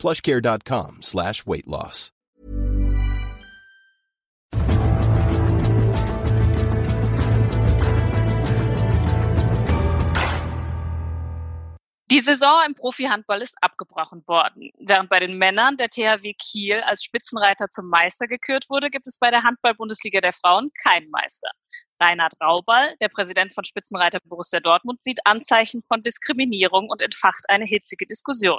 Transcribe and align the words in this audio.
plushcare.com 0.00 1.02
slash 1.02 1.46
weight 1.46 1.66
loss. 1.66 2.10
Die 12.10 12.18
Saison 12.18 12.60
im 12.66 12.74
Profihandball 12.74 13.40
ist 13.40 13.54
abgebrochen 13.60 14.24
worden. 14.26 14.70
Während 14.80 15.08
bei 15.10 15.20
den 15.20 15.38
Männern 15.38 15.76
der 15.76 15.90
THW 15.90 16.34
Kiel 16.34 16.80
als 16.80 17.04
Spitzenreiter 17.04 17.68
zum 17.68 17.88
Meister 17.88 18.26
gekürt 18.26 18.64
wurde, 18.68 18.90
gibt 18.90 19.06
es 19.06 19.16
bei 19.16 19.30
der 19.30 19.44
Handball-Bundesliga 19.44 20.20
der 20.20 20.32
Frauen 20.32 20.70
keinen 20.82 21.08
Meister. 21.10 21.48
Reinhard 22.00 22.32
Rauball, 22.42 22.96
der 23.00 23.10
Präsident 23.10 23.54
von 23.54 23.62
Spitzenreiter 23.62 24.18
Borussia 24.24 24.58
Dortmund, 24.58 25.00
sieht 25.00 25.20
Anzeichen 25.24 25.82
von 25.82 26.02
Diskriminierung 26.02 26.88
und 26.88 27.00
entfacht 27.00 27.44
eine 27.48 27.64
hitzige 27.64 28.06
Diskussion. 28.06 28.58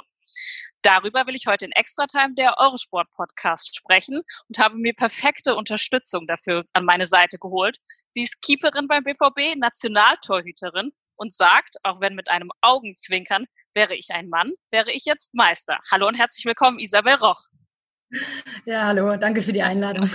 Darüber 0.82 1.26
will 1.26 1.34
ich 1.34 1.46
heute 1.46 1.66
in 1.66 1.72
Extratime 1.72 2.34
der 2.34 2.58
Eurosport 2.58 3.10
Podcast 3.12 3.76
sprechen 3.76 4.22
und 4.48 4.58
habe 4.58 4.76
mir 4.76 4.94
perfekte 4.94 5.54
Unterstützung 5.54 6.26
dafür 6.26 6.64
an 6.72 6.84
meine 6.84 7.06
Seite 7.06 7.38
geholt. 7.38 7.78
Sie 8.10 8.22
ist 8.22 8.40
Keeperin 8.42 8.88
beim 8.88 9.04
BVB, 9.04 9.56
Nationaltorhüterin 9.56 10.92
und 11.16 11.32
sagt, 11.32 11.76
auch 11.84 12.00
wenn 12.00 12.14
mit 12.14 12.30
einem 12.30 12.50
Augenzwinkern, 12.60 13.46
wäre 13.74 13.94
ich 13.94 14.08
ein 14.10 14.28
Mann, 14.28 14.52
wäre 14.70 14.90
ich 14.92 15.04
jetzt 15.04 15.34
Meister. 15.34 15.78
Hallo 15.90 16.08
und 16.08 16.16
herzlich 16.16 16.44
willkommen, 16.44 16.78
Isabel 16.78 17.14
Roch. 17.14 17.42
Ja, 18.64 18.86
hallo, 18.86 19.16
danke 19.16 19.40
für 19.40 19.52
die 19.52 19.62
Einladung. 19.62 20.10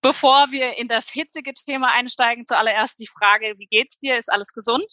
Bevor 0.00 0.50
wir 0.50 0.76
in 0.76 0.88
das 0.88 1.10
hitzige 1.10 1.52
Thema 1.54 1.92
einsteigen, 1.92 2.46
zuallererst 2.46 3.00
die 3.00 3.08
Frage, 3.08 3.54
wie 3.58 3.66
geht's 3.66 3.98
dir? 3.98 4.16
Ist 4.16 4.30
alles 4.30 4.52
gesund? 4.52 4.86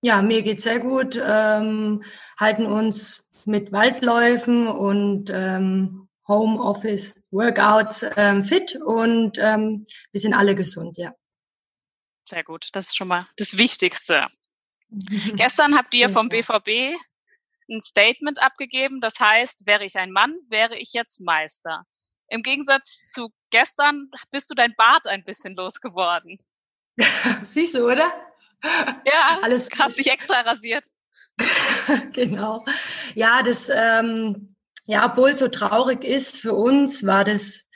Ja, 0.00 0.22
mir 0.22 0.42
geht's 0.42 0.62
sehr 0.62 0.78
gut. 0.78 1.20
Ähm, 1.22 2.02
halten 2.38 2.66
uns 2.66 3.28
mit 3.44 3.72
Waldläufen 3.72 4.68
und 4.68 5.30
ähm, 5.32 6.08
Homeoffice 6.28 7.22
Workouts 7.30 8.04
ähm, 8.16 8.44
fit 8.44 8.76
und 8.84 9.38
ähm, 9.38 9.86
wir 10.12 10.20
sind 10.20 10.34
alle 10.34 10.54
gesund, 10.54 10.98
ja. 10.98 11.12
Sehr 12.28 12.44
gut, 12.44 12.68
das 12.72 12.88
ist 12.88 12.96
schon 12.96 13.08
mal 13.08 13.26
das 13.36 13.56
Wichtigste. 13.56 14.28
Gestern 15.36 15.76
habt 15.76 15.94
ihr 15.94 16.10
vom 16.10 16.28
BVB 16.28 16.96
ein 17.70 17.80
Statement 17.80 18.40
abgegeben, 18.40 19.00
das 19.00 19.18
heißt, 19.18 19.66
wäre 19.66 19.84
ich 19.84 19.96
ein 19.96 20.12
Mann, 20.12 20.36
wäre 20.48 20.76
ich 20.76 20.92
jetzt 20.92 21.20
Meister. 21.20 21.84
Im 22.28 22.42
Gegensatz 22.42 23.10
zu 23.10 23.30
gestern 23.50 24.10
bist 24.30 24.50
du 24.50 24.54
dein 24.54 24.74
Bart 24.76 25.06
ein 25.06 25.24
bisschen 25.24 25.54
losgeworden. 25.54 26.38
Siehst 27.42 27.74
du, 27.74 27.86
oder? 27.86 28.27
Ja, 28.62 29.38
alles 29.42 29.68
hast 29.78 29.98
dich 29.98 30.10
extra 30.10 30.40
rasiert. 30.40 30.84
genau. 32.12 32.64
Ja, 33.14 33.42
das, 33.42 33.70
ähm, 33.74 34.54
ja, 34.86 35.10
obwohl 35.10 35.30
es 35.30 35.38
so 35.38 35.48
traurig 35.48 36.04
ist 36.04 36.38
für 36.38 36.54
uns, 36.54 37.06
war 37.06 37.24
das 37.24 37.68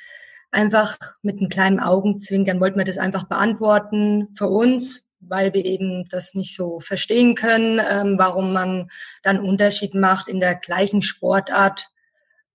einfach 0.51 0.99
mit 1.23 1.39
einem 1.39 1.49
kleinen 1.49 1.81
Augenzwinkern 1.81 2.61
wollten 2.61 2.79
wir 2.79 2.85
das 2.85 2.99
einfach 2.99 3.25
beantworten 3.25 4.29
für 4.37 4.49
uns, 4.49 5.07
weil 5.21 5.55
wir 5.55 5.65
eben 5.65 6.05
das 6.11 6.35
nicht 6.35 6.55
so 6.55 6.79
verstehen 6.81 7.35
können, 7.35 7.81
ähm, 7.81 8.19
warum 8.19 8.53
man 8.53 8.91
dann 9.23 9.41
Unterschied 9.41 9.95
macht 9.95 10.29
in 10.29 10.41
der 10.41 10.55
gleichen 10.55 11.01
Sportart. 11.01 11.89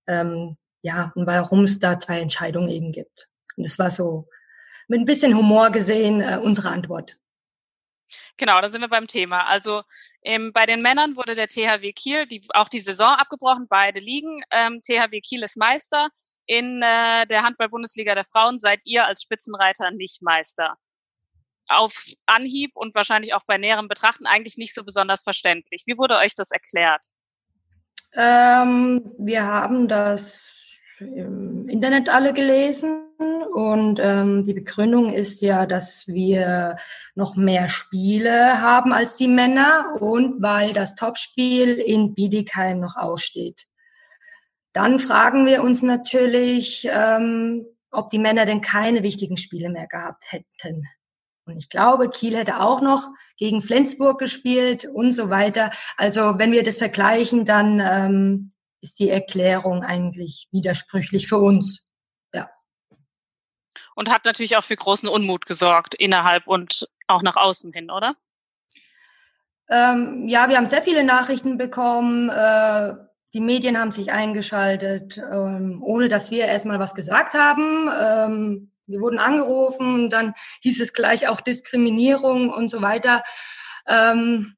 Ähm, 0.06 0.56
ja, 0.82 1.12
und 1.16 1.26
warum 1.26 1.64
es 1.64 1.80
da 1.80 1.98
zwei 1.98 2.20
Entscheidungen 2.20 2.68
eben 2.68 2.92
gibt. 2.92 3.28
Und 3.56 3.66
das 3.66 3.78
war 3.78 3.90
so 3.90 4.28
mit 4.86 5.00
ein 5.00 5.06
bisschen 5.06 5.36
Humor 5.36 5.70
gesehen 5.70 6.20
äh, 6.20 6.38
unsere 6.40 6.70
Antwort. 6.70 7.18
Genau, 8.38 8.60
da 8.60 8.68
sind 8.68 8.80
wir 8.80 8.88
beim 8.88 9.08
Thema. 9.08 9.46
Also 9.46 9.82
ähm, 10.22 10.52
bei 10.52 10.64
den 10.64 10.80
Männern 10.80 11.16
wurde 11.16 11.34
der 11.34 11.48
THW 11.48 11.92
Kiel 11.92 12.26
die, 12.26 12.42
auch 12.54 12.68
die 12.68 12.80
Saison 12.80 13.08
abgebrochen, 13.08 13.66
beide 13.68 13.98
liegen. 13.98 14.40
Ähm, 14.52 14.80
THW 14.80 15.20
Kiel 15.20 15.42
ist 15.42 15.56
Meister. 15.56 16.08
In 16.46 16.80
äh, 16.80 17.26
der 17.26 17.42
Handball-Bundesliga 17.42 18.14
der 18.14 18.24
Frauen 18.24 18.58
seid 18.58 18.80
ihr 18.84 19.04
als 19.06 19.22
Spitzenreiter 19.22 19.90
nicht 19.90 20.22
Meister. 20.22 20.76
Auf 21.66 22.04
Anhieb 22.26 22.70
und 22.74 22.94
wahrscheinlich 22.94 23.34
auch 23.34 23.44
bei 23.46 23.58
näherem 23.58 23.88
Betrachten 23.88 24.26
eigentlich 24.26 24.56
nicht 24.56 24.72
so 24.72 24.84
besonders 24.84 25.22
verständlich. 25.22 25.82
Wie 25.86 25.98
wurde 25.98 26.16
euch 26.16 26.34
das 26.34 26.52
erklärt? 26.52 27.04
Ähm, 28.14 29.12
wir 29.18 29.44
haben 29.44 29.88
das 29.88 30.80
im 31.00 31.68
Internet 31.68 32.08
alle 32.08 32.32
gelesen 32.32 33.07
und 33.18 33.98
ähm, 34.00 34.44
die 34.44 34.54
Begründung 34.54 35.12
ist 35.12 35.42
ja, 35.42 35.66
dass 35.66 36.06
wir 36.06 36.76
noch 37.16 37.34
mehr 37.34 37.68
Spiele 37.68 38.60
haben 38.60 38.92
als 38.92 39.16
die 39.16 39.26
Männer 39.26 39.96
und 40.00 40.40
weil 40.40 40.72
das 40.72 40.94
Topspiel 40.94 41.74
in 41.74 42.14
Bietigheim 42.14 42.78
noch 42.78 42.96
aussteht. 42.96 43.66
Dann 44.72 45.00
fragen 45.00 45.46
wir 45.46 45.64
uns 45.64 45.82
natürlich, 45.82 46.88
ähm, 46.92 47.66
ob 47.90 48.10
die 48.10 48.20
Männer 48.20 48.46
denn 48.46 48.60
keine 48.60 49.02
wichtigen 49.02 49.36
Spiele 49.36 49.70
mehr 49.70 49.88
gehabt 49.88 50.30
hätten. 50.30 50.84
Und 51.44 51.56
ich 51.56 51.70
glaube, 51.70 52.10
Kiel 52.10 52.36
hätte 52.36 52.60
auch 52.60 52.82
noch 52.82 53.08
gegen 53.36 53.62
Flensburg 53.62 54.20
gespielt 54.20 54.84
und 54.84 55.10
so 55.10 55.30
weiter. 55.30 55.70
Also 55.96 56.38
wenn 56.38 56.52
wir 56.52 56.62
das 56.62 56.78
vergleichen, 56.78 57.44
dann 57.44 57.80
ähm, 57.80 58.52
ist 58.80 59.00
die 59.00 59.08
Erklärung 59.08 59.82
eigentlich 59.82 60.46
widersprüchlich 60.52 61.26
für 61.26 61.38
uns. 61.38 61.87
Und 63.98 64.10
hat 64.10 64.26
natürlich 64.26 64.56
auch 64.56 64.62
für 64.62 64.76
großen 64.76 65.08
Unmut 65.08 65.44
gesorgt, 65.44 65.96
innerhalb 65.96 66.46
und 66.46 66.88
auch 67.08 67.20
nach 67.20 67.34
außen 67.34 67.72
hin, 67.72 67.90
oder? 67.90 68.14
Ähm, 69.68 70.28
ja, 70.28 70.48
wir 70.48 70.56
haben 70.56 70.68
sehr 70.68 70.82
viele 70.82 71.02
Nachrichten 71.02 71.58
bekommen. 71.58 72.28
Äh, 72.30 72.94
die 73.34 73.40
Medien 73.40 73.76
haben 73.76 73.90
sich 73.90 74.12
eingeschaltet, 74.12 75.18
ähm, 75.18 75.82
ohne 75.82 76.06
dass 76.06 76.30
wir 76.30 76.44
erstmal 76.44 76.78
was 76.78 76.94
gesagt 76.94 77.34
haben. 77.34 77.90
Ähm, 78.00 78.70
wir 78.86 79.00
wurden 79.00 79.18
angerufen, 79.18 80.10
dann 80.10 80.32
hieß 80.60 80.80
es 80.80 80.92
gleich 80.92 81.26
auch 81.26 81.40
Diskriminierung 81.40 82.50
und 82.50 82.68
so 82.68 82.82
weiter. 82.82 83.24
Ähm, 83.88 84.54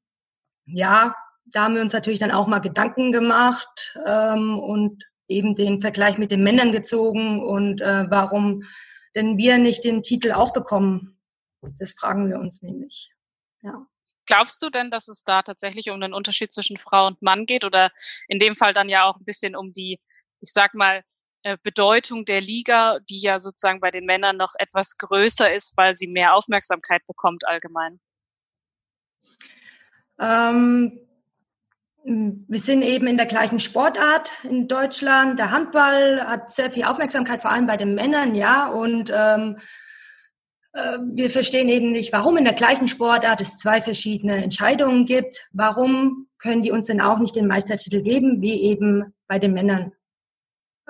ja, 0.65 1.15
da 1.45 1.63
haben 1.63 1.73
wir 1.73 1.81
uns 1.81 1.93
natürlich 1.93 2.19
dann 2.19 2.29
auch 2.29 2.45
mal 2.45 2.59
Gedanken 2.59 3.11
gemacht 3.11 3.97
ähm, 4.05 4.59
und 4.59 5.03
eben 5.27 5.55
den 5.55 5.81
Vergleich 5.81 6.19
mit 6.19 6.29
den 6.29 6.43
Männern 6.43 6.71
gezogen 6.71 7.41
und 7.41 7.81
äh, 7.81 8.05
warum 8.07 8.61
denn 9.15 9.37
wir 9.37 9.57
nicht 9.57 9.83
den 9.83 10.03
Titel 10.03 10.31
auch 10.31 10.53
bekommen. 10.53 11.19
Das 11.79 11.91
fragen 11.93 12.29
wir 12.29 12.39
uns 12.39 12.61
nämlich. 12.61 13.11
Ja. 13.61 13.85
Glaubst 14.25 14.61
du 14.61 14.69
denn, 14.69 14.91
dass 14.91 15.07
es 15.07 15.23
da 15.23 15.41
tatsächlich 15.41 15.89
um 15.89 15.99
den 15.99 16.13
Unterschied 16.13 16.53
zwischen 16.53 16.77
Frau 16.77 17.07
und 17.07 17.21
Mann 17.21 17.45
geht 17.45 17.65
oder 17.65 17.91
in 18.27 18.39
dem 18.39 18.55
Fall 18.55 18.73
dann 18.73 18.89
ja 18.89 19.05
auch 19.05 19.17
ein 19.17 19.25
bisschen 19.25 19.55
um 19.55 19.73
die, 19.73 19.99
ich 20.39 20.53
sag 20.53 20.73
mal, 20.73 21.03
äh, 21.43 21.57
Bedeutung 21.63 22.23
der 22.25 22.39
Liga, 22.39 22.99
die 23.09 23.19
ja 23.19 23.39
sozusagen 23.39 23.79
bei 23.79 23.89
den 23.89 24.05
Männern 24.05 24.37
noch 24.37 24.53
etwas 24.59 24.97
größer 24.97 25.51
ist, 25.51 25.75
weil 25.75 25.95
sie 25.95 26.07
mehr 26.07 26.35
Aufmerksamkeit 26.35 27.05
bekommt 27.07 27.47
allgemein? 27.47 27.99
Ähm, 30.19 30.99
wir 32.03 32.59
sind 32.59 32.81
eben 32.81 33.07
in 33.07 33.17
der 33.17 33.27
gleichen 33.27 33.59
Sportart 33.59 34.31
in 34.43 34.67
Deutschland. 34.67 35.37
Der 35.37 35.51
Handball 35.51 36.21
hat 36.25 36.51
sehr 36.51 36.71
viel 36.71 36.85
Aufmerksamkeit, 36.85 37.41
vor 37.41 37.51
allem 37.51 37.67
bei 37.67 37.77
den 37.77 37.93
Männern, 37.93 38.33
ja. 38.33 38.67
Und 38.69 39.11
ähm, 39.13 39.57
äh, 40.73 40.97
wir 41.13 41.29
verstehen 41.29 41.69
eben 41.69 41.91
nicht, 41.91 42.11
warum 42.11 42.37
in 42.37 42.43
der 42.43 42.53
gleichen 42.53 42.87
Sportart 42.87 43.41
es 43.41 43.57
zwei 43.57 43.81
verschiedene 43.81 44.43
Entscheidungen 44.43 45.05
gibt. 45.05 45.47
Warum 45.51 46.27
können 46.39 46.63
die 46.63 46.71
uns 46.71 46.87
denn 46.87 47.01
auch 47.01 47.19
nicht 47.19 47.35
den 47.35 47.47
Meistertitel 47.47 48.01
geben, 48.01 48.41
wie 48.41 48.61
eben 48.63 49.13
bei 49.27 49.37
den 49.37 49.53
Männern? 49.53 49.91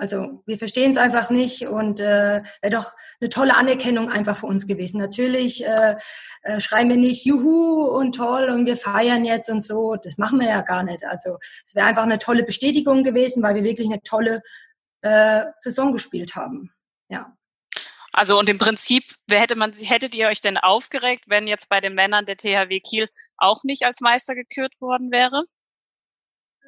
Also 0.02 0.42
wir 0.48 0.58
verstehen 0.58 0.90
es 0.90 0.98
einfach 0.98 1.30
nicht 1.30 1.68
und 1.68 2.00
äh, 2.00 2.42
wäre 2.62 2.72
doch 2.72 2.94
eine 3.20 3.30
tolle 3.30 3.56
Anerkennung 3.56 4.10
einfach 4.10 4.36
für 4.36 4.48
uns 4.48 4.66
gewesen. 4.66 5.00
Natürlich 5.00 5.64
äh, 5.64 5.96
äh, 6.42 6.60
schreien 6.60 6.90
wir 6.90 6.98
nicht 6.98 7.24
Juhu 7.24 7.84
und 7.84 8.16
toll 8.16 8.50
und 8.50 8.66
wir 8.66 8.78
feiern 8.78 9.26
jetzt 9.26 9.48
und 9.52 9.62
so. 9.62 9.98
Das 9.98 10.18
machen 10.18 10.40
wir 10.40 10.50
ja 10.50 10.62
gar 10.64 10.82
nicht. 10.82 11.06
Also 11.06 11.38
es 11.64 11.76
wäre 11.76 11.86
einfach 11.86 12.02
eine 12.02 12.18
tolle 12.18 12.44
Bestätigung 12.44 13.04
gewesen, 13.04 13.44
weil 13.44 13.54
wir 13.54 13.64
wirklich 13.64 13.88
eine 13.88 14.02
tolle 14.02 14.42
äh, 15.02 15.44
Saison 15.54 15.94
gespielt 15.94 16.36
haben. 16.36 16.72
Ja. 17.08 17.38
Also 18.12 18.40
und 18.40 18.50
im 18.50 18.58
Prinzip, 18.58 19.04
wer 19.28 19.40
hätte 19.40 19.56
man, 19.56 19.72
hättet 19.72 20.16
ihr 20.16 20.30
euch 20.30 20.42
denn 20.42 20.58
aufgeregt, 20.58 21.26
wenn 21.28 21.48
jetzt 21.48 21.70
bei 21.70 21.80
den 21.80 21.94
Männern 21.94 22.26
der 22.26 22.38
THW 22.38 22.80
Kiel 22.80 23.08
auch 23.38 23.64
nicht 23.64 23.86
als 23.86 24.02
Meister 24.02 24.34
gekürt 24.34 24.74
worden 24.82 25.12
wäre? 25.12 25.44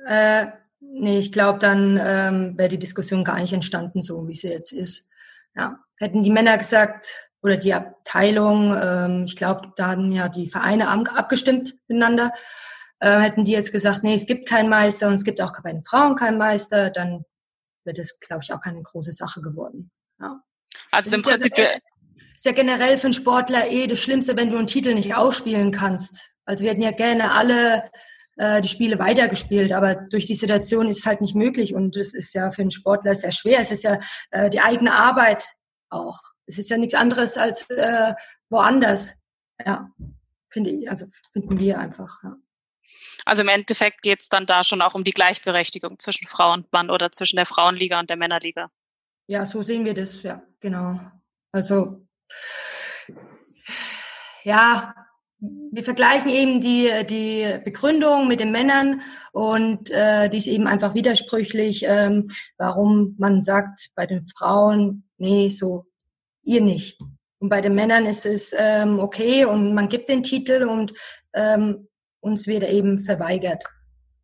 Äh, 0.05 0.51
Nee, 0.91 1.19
ich 1.19 1.31
glaube, 1.31 1.59
dann 1.59 1.99
ähm, 2.03 2.57
wäre 2.57 2.69
die 2.69 2.79
Diskussion 2.79 3.23
gar 3.23 3.39
nicht 3.39 3.53
entstanden, 3.53 4.01
so 4.01 4.27
wie 4.27 4.35
sie 4.35 4.49
jetzt 4.49 4.71
ist. 4.71 5.07
Ja, 5.55 5.79
hätten 5.97 6.23
die 6.23 6.31
Männer 6.31 6.57
gesagt 6.57 7.29
oder 7.41 7.57
die 7.57 7.73
Abteilung, 7.73 8.75
ähm, 8.81 9.23
ich 9.25 9.35
glaube, 9.35 9.71
da 9.75 9.87
haben 9.87 10.11
ja 10.11 10.29
die 10.29 10.47
Vereine 10.47 10.87
abgestimmt 10.87 11.75
miteinander, 11.87 12.31
äh, 12.99 13.19
hätten 13.19 13.43
die 13.43 13.51
jetzt 13.51 13.71
gesagt, 13.71 14.03
nee, 14.03 14.15
es 14.15 14.25
gibt 14.25 14.47
keinen 14.47 14.69
Meister 14.69 15.07
und 15.07 15.15
es 15.15 15.23
gibt 15.23 15.41
auch 15.41 15.51
bei 15.61 15.71
den 15.71 15.83
Frauen 15.83 16.15
keinen 16.15 16.37
Meister, 16.37 16.89
dann 16.89 17.25
wäre 17.83 17.95
das, 17.95 18.19
glaube 18.19 18.43
ich, 18.43 18.53
auch 18.53 18.61
keine 18.61 18.81
große 18.81 19.11
Sache 19.11 19.41
geworden. 19.41 19.91
Ja. 20.19 20.41
Also 20.91 21.11
das 21.11 21.19
im 21.19 21.23
Prinzip 21.23 21.57
ja, 21.57 21.71
ist 22.35 22.45
ja 22.45 22.51
generell 22.53 22.97
für 22.97 23.07
einen 23.07 23.13
Sportler 23.13 23.69
eh 23.69 23.87
das 23.87 23.99
Schlimmste, 23.99 24.37
wenn 24.37 24.49
du 24.49 24.57
einen 24.57 24.67
Titel 24.67 24.93
nicht 24.93 25.15
ausspielen 25.15 25.71
kannst. 25.71 26.31
Also 26.45 26.63
wir 26.63 26.71
hätten 26.71 26.81
ja 26.81 26.91
gerne 26.91 27.33
alle 27.33 27.83
äh, 28.37 28.61
die 28.61 28.67
Spiele 28.67 28.99
weitergespielt, 28.99 29.71
aber 29.71 29.95
durch 29.95 30.25
die 30.25 30.35
Situation 30.35 30.87
ist 30.89 30.99
es 30.99 31.05
halt 31.05 31.21
nicht 31.21 31.35
möglich 31.35 31.73
und 31.73 31.95
es 31.97 32.13
ist 32.13 32.33
ja 32.33 32.51
für 32.51 32.61
einen 32.61 32.71
Sportler 32.71 33.15
sehr 33.15 33.31
schwer. 33.31 33.59
Es 33.59 33.71
ist 33.71 33.83
ja 33.83 33.99
äh, 34.31 34.49
die 34.49 34.61
eigene 34.61 34.93
Arbeit 34.93 35.47
auch. 35.89 36.19
Es 36.45 36.57
ist 36.57 36.69
ja 36.69 36.77
nichts 36.77 36.95
anderes 36.95 37.37
als 37.37 37.69
äh, 37.69 38.13
woanders. 38.49 39.15
Ja, 39.63 39.89
finde 40.49 40.71
ich, 40.71 40.89
also 40.89 41.05
finden 41.31 41.59
wir 41.59 41.79
einfach. 41.79 42.21
Ja. 42.23 42.35
Also 43.25 43.43
im 43.43 43.49
Endeffekt 43.49 44.01
geht 44.01 44.21
es 44.21 44.29
dann 44.29 44.45
da 44.45 44.63
schon 44.63 44.81
auch 44.81 44.95
um 44.95 45.03
die 45.03 45.11
Gleichberechtigung 45.11 45.99
zwischen 45.99 46.27
Frau 46.27 46.53
und 46.53 46.71
Mann 46.73 46.89
oder 46.89 47.11
zwischen 47.11 47.37
der 47.37 47.45
Frauenliga 47.45 47.99
und 47.99 48.09
der 48.09 48.17
Männerliga. 48.17 48.69
Ja, 49.27 49.45
so 49.45 49.61
sehen 49.61 49.85
wir 49.85 49.93
das, 49.93 50.21
ja, 50.23 50.43
genau. 50.59 50.99
Also 51.51 52.05
ja, 54.43 54.93
wir 55.71 55.83
vergleichen 55.83 56.29
eben 56.29 56.61
die, 56.61 56.89
die 57.09 57.59
Begründung 57.63 58.27
mit 58.27 58.39
den 58.39 58.51
Männern 58.51 59.01
und 59.31 59.89
äh, 59.91 60.29
die 60.29 60.37
ist 60.37 60.47
eben 60.47 60.67
einfach 60.67 60.93
widersprüchlich, 60.93 61.83
ähm, 61.85 62.27
warum 62.57 63.15
man 63.17 63.41
sagt 63.41 63.89
bei 63.95 64.05
den 64.05 64.25
Frauen, 64.27 65.09
nee, 65.17 65.49
so 65.49 65.85
ihr 66.43 66.61
nicht. 66.61 66.99
Und 67.39 67.49
bei 67.49 67.59
den 67.59 67.75
Männern 67.75 68.05
ist 68.05 68.25
es 68.25 68.55
ähm, 68.57 68.99
okay 68.99 69.43
und 69.45 69.73
man 69.73 69.89
gibt 69.89 70.07
den 70.07 70.23
Titel 70.23 70.63
und 70.63 70.93
ähm, 71.33 71.87
uns 72.21 72.47
wird 72.47 72.63
er 72.63 72.69
eben 72.69 72.99
verweigert. 72.99 73.65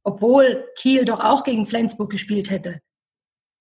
Obwohl 0.03 0.65
Kiel 0.77 1.03
doch 1.03 1.19
auch 1.19 1.43
gegen 1.43 1.65
Flensburg 1.65 2.09
gespielt 2.09 2.49
hätte. 2.49 2.79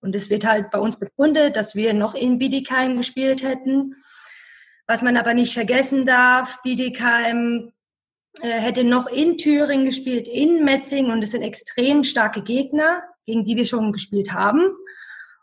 Und 0.00 0.14
es 0.14 0.30
wird 0.30 0.46
halt 0.46 0.70
bei 0.70 0.78
uns 0.78 0.98
begründet, 0.98 1.56
dass 1.56 1.74
wir 1.74 1.92
noch 1.92 2.14
in 2.14 2.38
Bietigheim 2.38 2.96
gespielt 2.96 3.42
hätten. 3.42 3.96
Was 4.88 5.02
man 5.02 5.16
aber 5.18 5.34
nicht 5.34 5.52
vergessen 5.52 6.06
darf, 6.06 6.62
Bietigheim 6.62 7.72
äh, 8.40 8.48
hätte 8.48 8.84
noch 8.84 9.06
in 9.06 9.36
Thüringen 9.36 9.84
gespielt, 9.84 10.26
in 10.26 10.64
Metzing 10.64 11.10
und 11.10 11.22
es 11.22 11.32
sind 11.32 11.42
extrem 11.42 12.04
starke 12.04 12.42
Gegner, 12.42 13.02
gegen 13.26 13.44
die 13.44 13.56
wir 13.56 13.66
schon 13.66 13.92
gespielt 13.92 14.32
haben. 14.32 14.70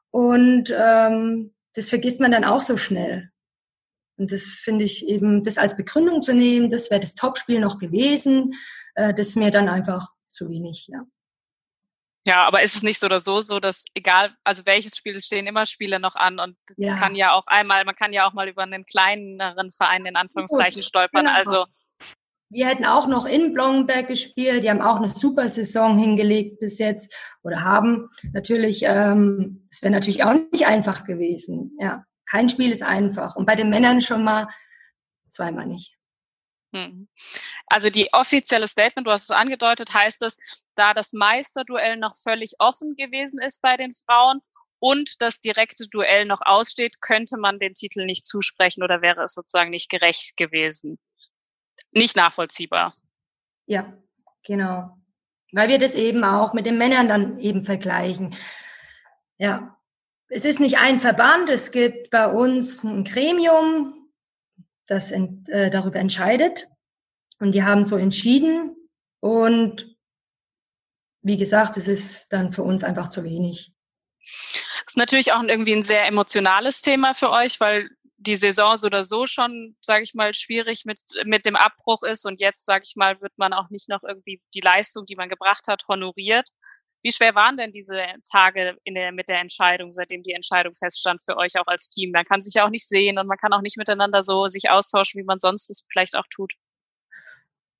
Und 0.09 0.74
ähm, 0.75 1.53
das 1.74 1.89
vergisst 1.89 2.19
man 2.19 2.31
dann 2.31 2.44
auch 2.44 2.62
so 2.62 2.75
schnell. 2.75 3.30
Und 4.18 4.31
das 4.31 4.44
finde 4.44 4.86
ich 4.86 5.07
eben, 5.07 5.44
das 5.44 5.57
als 5.57 5.77
Begründung 5.77 6.24
zu 6.24 6.33
nehmen, 6.33 6.69
das 6.69 6.89
wäre 6.89 7.01
das 7.01 7.15
Topspiel 7.15 7.59
noch 7.59 7.77
gewesen, 7.77 8.53
äh, 8.95 9.13
das 9.13 9.36
mir 9.36 9.51
dann 9.51 9.69
einfach 9.69 10.07
zu 10.27 10.50
wenig, 10.50 10.88
ja. 10.88 11.06
Ja, 12.27 12.44
aber 12.45 12.63
ist 12.63 12.75
es 12.75 12.83
nicht 12.83 13.00
so 13.00 13.06
oder 13.06 13.19
so, 13.19 13.42
so 13.42 13.60
dass 13.60 13.86
egal, 13.94 14.33
also 14.44 14.66
welches 14.66 14.95
Spiel, 14.95 15.16
es 15.16 15.25
stehen 15.25 15.45
immer 15.45 15.68
Spiele 15.68 16.00
noch 16.00 16.16
an 16.16 16.39
und 16.39 16.57
ja. 16.75 16.95
kann 16.95 17.16
ja 17.16 17.33
auch 17.33 17.45
einmal, 17.45 17.86
man 17.86 17.95
kann 17.95 18.13
ja 18.13 18.27
auch 18.27 18.33
mal 18.33 18.48
über 18.48 18.63
einen 18.63 18.83
kleineren 18.83 19.69
Verein 19.69 20.06
in 20.07 20.16
Anführungszeichen 20.16 20.81
Gut, 20.81 20.86
stolpern. 20.86 21.25
Genau. 21.25 21.38
Also 21.38 21.66
wir 22.50 22.68
hätten 22.68 22.86
auch 22.86 23.07
noch 23.07 23.25
in 23.25 23.54
Blomberg 23.54 24.07
gespielt, 24.07 24.63
die 24.63 24.69
haben 24.69 24.81
auch 24.81 24.95
eine 24.95 25.10
super 25.10 25.50
Saison 25.50 25.98
hingelegt 25.98 26.60
bis 26.60 26.80
jetzt 26.80 27.38
oder 27.44 27.63
haben 27.63 28.10
natürlich, 28.33 28.83
ähm, 28.83 29.68
es 29.71 29.83
wäre 29.83 29.92
natürlich 29.92 30.24
auch 30.24 30.33
nicht 30.33 30.66
einfach 30.66 31.04
gewesen. 31.04 31.78
Ja, 31.80 32.06
kein 32.25 32.50
Spiel 32.50 32.71
ist 32.71 32.81
einfach 32.81 33.36
und 33.36 33.45
bei 33.45 33.56
den 33.56 33.69
Männern 33.69 34.01
schon 34.01 34.24
mal 34.24 34.48
zweimal 35.30 35.68
nicht. 35.68 35.94
Hm. 36.75 37.07
Also 37.68 37.89
die 37.89 38.12
offizielle 38.12 38.68
Statement, 38.68 39.07
du 39.07 39.12
hast 39.12 39.24
es 39.24 39.31
angedeutet, 39.31 39.94
heißt 39.94 40.22
es, 40.24 40.38
da 40.75 40.94
das 40.94 41.13
Meisterduell 41.13 41.95
noch 41.95 42.13
völlig 42.22 42.56
offen 42.60 42.98
gewesen 42.98 43.39
ist 43.39 43.62
bei 43.62 43.77
den 43.77 43.94
Frauen 43.94 44.42
und 44.80 45.22
das 45.22 45.39
direkte 45.39 45.88
Duell 45.88 46.25
noch 46.25 46.42
aussteht, 46.42 47.00
könnte 47.00 47.38
man 47.38 47.60
den 47.60 47.74
Titel 47.75 48.06
nicht 48.06 48.27
zusprechen 48.27 48.83
oder 48.83 49.01
wäre 49.01 49.24
es 49.24 49.33
sozusagen 49.33 49.69
nicht 49.69 49.89
gerecht 49.89 50.36
gewesen. 50.36 51.00
Nicht 51.92 52.18
nachvollziehbar. 52.18 52.94
Ja, 53.68 53.98
genau. 54.44 54.98
Weil 55.54 55.69
wir 55.69 55.80
das 55.80 55.95
eben 55.95 56.25
auch 56.25 56.51
mit 56.51 56.66
den 56.66 56.78
Männern 56.78 57.07
dann 57.07 57.39
eben 57.39 57.63
vergleichen. 57.63 58.36
Ja, 59.38 59.78
es 60.28 60.44
ist 60.44 60.60
nicht 60.60 60.78
ein 60.78 61.00
Verband, 61.00 61.50
es 61.50 61.71
gibt 61.71 62.10
bei 62.10 62.28
uns 62.28 62.83
ein 62.83 63.06
Gremium, 63.06 63.94
das 64.88 65.12
ent, 65.12 65.50
äh, 65.50 65.70
darüber 65.70 66.00
entscheidet. 66.00 66.68
Und 67.40 67.54
die 67.54 67.64
haben 67.64 67.84
so 67.84 67.98
entschieden. 67.98 68.76
Und 69.20 69.96
wie 71.22 71.38
gesagt, 71.38 71.78
es 71.78 71.88
ist 71.88 72.30
dann 72.30 72.54
für 72.54 72.64
uns 72.64 72.84
einfach 72.84 73.10
zu 73.10 73.24
wenig. 73.24 73.74
Das 74.84 74.94
ist 74.94 74.98
natürlich 74.98 75.34
auch 75.34 75.44
irgendwie 75.44 75.74
ein 75.74 75.84
sehr 75.84 76.06
emotionales 76.06 76.82
Thema 76.82 77.14
für 77.14 77.32
euch, 77.32 77.60
weil 77.60 77.90
die 78.18 78.36
Saison 78.36 78.76
so 78.76 78.88
oder 78.88 79.04
so 79.04 79.28
schon, 79.28 79.76
sage 79.82 80.04
ich 80.04 80.14
mal, 80.14 80.34
schwierig 80.34 80.86
mit, 80.86 81.00
mit 81.26 81.46
dem 81.46 81.56
Abbruch 81.56 82.04
ist. 82.04 82.26
Und 82.26 82.40
jetzt, 82.40 82.66
sage 82.66 82.84
ich 82.86 82.96
mal, 82.96 83.20
wird 83.22 83.34
man 83.38 83.54
auch 83.54 83.70
nicht 83.70 83.90
noch 83.90 84.04
irgendwie 84.04 84.42
die 84.54 84.62
Leistung, 84.62 85.06
die 85.06 85.16
man 85.16 85.30
gebracht 85.30 85.68
hat, 85.68 85.84
honoriert. 85.88 86.50
Wie 87.06 87.12
schwer 87.12 87.36
waren 87.36 87.56
denn 87.56 87.72
diese 87.72 88.02
Tage 88.31 88.78
der, 88.88 89.12
mit 89.12 89.30
der 89.30 89.40
Entscheidung, 89.40 89.92
seitdem 89.92 90.24
die 90.24 90.31
Entscheidung 90.31 90.74
feststand 90.74 91.22
für 91.24 91.38
euch 91.38 91.52
auch 91.60 91.68
als 91.68 91.88
Team? 91.88 92.10
Man 92.10 92.25
kann 92.25 92.42
sich 92.42 92.56
ja 92.56 92.66
auch 92.66 92.72
nicht 92.72 92.88
sehen 92.88 93.19
und 93.19 93.28
man 93.28 93.38
kann 93.38 93.54
auch 93.54 93.62
nicht 93.62 93.78
miteinander 93.78 94.24
so 94.24 94.48
sich 94.48 94.72
austauschen, 94.72 95.22
wie 95.22 95.24
man 95.24 95.38
sonst 95.40 95.69
es 95.69 95.86
vielleicht 95.94 96.18
auch 96.18 96.25
tut. 96.31 96.54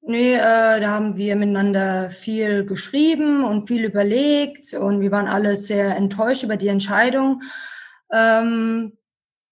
Nee, 0.02 0.36
äh, 0.36 0.80
da 0.80 0.92
haben 0.92 1.18
wir 1.18 1.36
miteinander 1.38 2.12
viel 2.12 2.68
geschrieben 2.68 3.44
und 3.44 3.68
viel 3.68 3.86
überlegt 3.86 4.76
und 4.76 5.02
wir 5.02 5.10
waren 5.10 5.28
alle 5.28 5.56
sehr 5.56 5.96
enttäuscht 5.96 6.44
über 6.44 6.56
die 6.56 6.68
Entscheidung. 6.68 7.42
Ähm, 8.14 8.96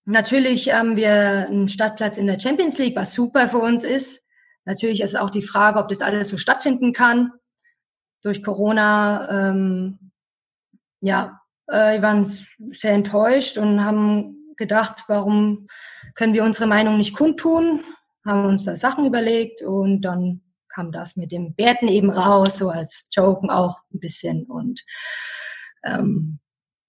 natürlich 0.06 0.72
haben 0.72 0.98
wir 0.98 1.48
einen 1.48 1.68
Stadtplatz 1.68 2.20
in 2.20 2.28
der 2.28 2.40
Champions 2.40 2.78
League, 2.78 2.96
was 2.96 3.16
super 3.16 3.48
für 3.48 3.58
uns 3.58 3.84
ist. 3.84 4.30
Natürlich 4.66 5.02
ist 5.02 5.18
auch 5.18 5.32
die 5.32 5.42
Frage, 5.42 5.80
ob 5.80 5.88
das 5.88 6.04
alles 6.04 6.30
so 6.30 6.38
stattfinden 6.38 6.94
kann 6.94 7.32
durch 8.24 8.42
Corona, 8.42 9.50
ähm, 9.50 10.12
ja, 11.02 11.42
äh, 11.68 11.94
wir 11.94 12.02
waren 12.02 12.26
sehr 12.26 12.94
enttäuscht 12.94 13.58
und 13.58 13.84
haben 13.84 14.56
gedacht, 14.58 15.04
warum 15.08 15.68
können 16.16 16.34
wir 16.34 16.44
unsere 16.44 16.68
Meinung 16.68 16.98
nicht 16.98 17.16
kundtun? 17.16 17.84
Haben 18.26 18.46
uns 18.46 18.66
da 18.66 18.76
Sachen 18.76 19.06
überlegt 19.06 19.62
und 19.62 20.02
dann 20.02 20.42
kam 20.70 20.92
das 20.92 21.18
mit 21.18 21.32
dem 21.32 21.54
Bärten 21.54 21.88
eben 21.88 22.10
raus, 22.10 22.58
so 22.58 22.70
als 22.70 23.08
Joken 23.12 23.50
auch 23.50 23.80
ein 23.94 24.00
bisschen 24.00 24.46
und 24.46 24.84
ähm, 25.84 26.40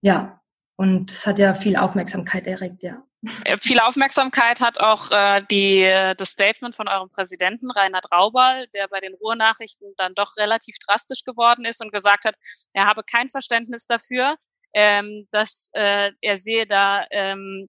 ja, 0.01 0.41
und 0.77 1.13
es 1.13 1.27
hat 1.27 1.39
ja 1.39 1.55
viel 1.55 1.77
Aufmerksamkeit 1.77 2.47
erregt, 2.47 2.83
ja. 2.83 3.03
Äh, 3.45 3.59
viel 3.59 3.79
Aufmerksamkeit 3.79 4.61
hat 4.61 4.81
auch 4.81 5.11
äh, 5.11 5.43
die, 5.51 5.83
das 6.17 6.31
Statement 6.31 6.75
von 6.75 6.89
eurem 6.89 7.11
Präsidenten 7.11 7.71
Reinhard 7.71 8.11
Raubal, 8.13 8.67
der 8.69 8.89
bei 8.89 9.01
den 9.01 9.15
Ruhrnachrichten 9.15 9.95
dann 9.97 10.15
doch 10.15 10.37
relativ 10.37 10.77
drastisch 10.87 11.25
geworden 11.25 11.65
ist 11.65 11.83
und 11.83 11.93
gesagt 11.93 12.25
hat, 12.25 12.35
er 12.73 12.87
habe 12.87 13.03
kein 13.03 13.29
Verständnis 13.29 13.87
dafür, 13.87 14.37
ähm, 14.75 15.27
dass 15.31 15.71
äh, 15.75 16.11
er 16.21 16.37
sehe 16.37 16.67
da, 16.67 17.07
ähm, 17.11 17.69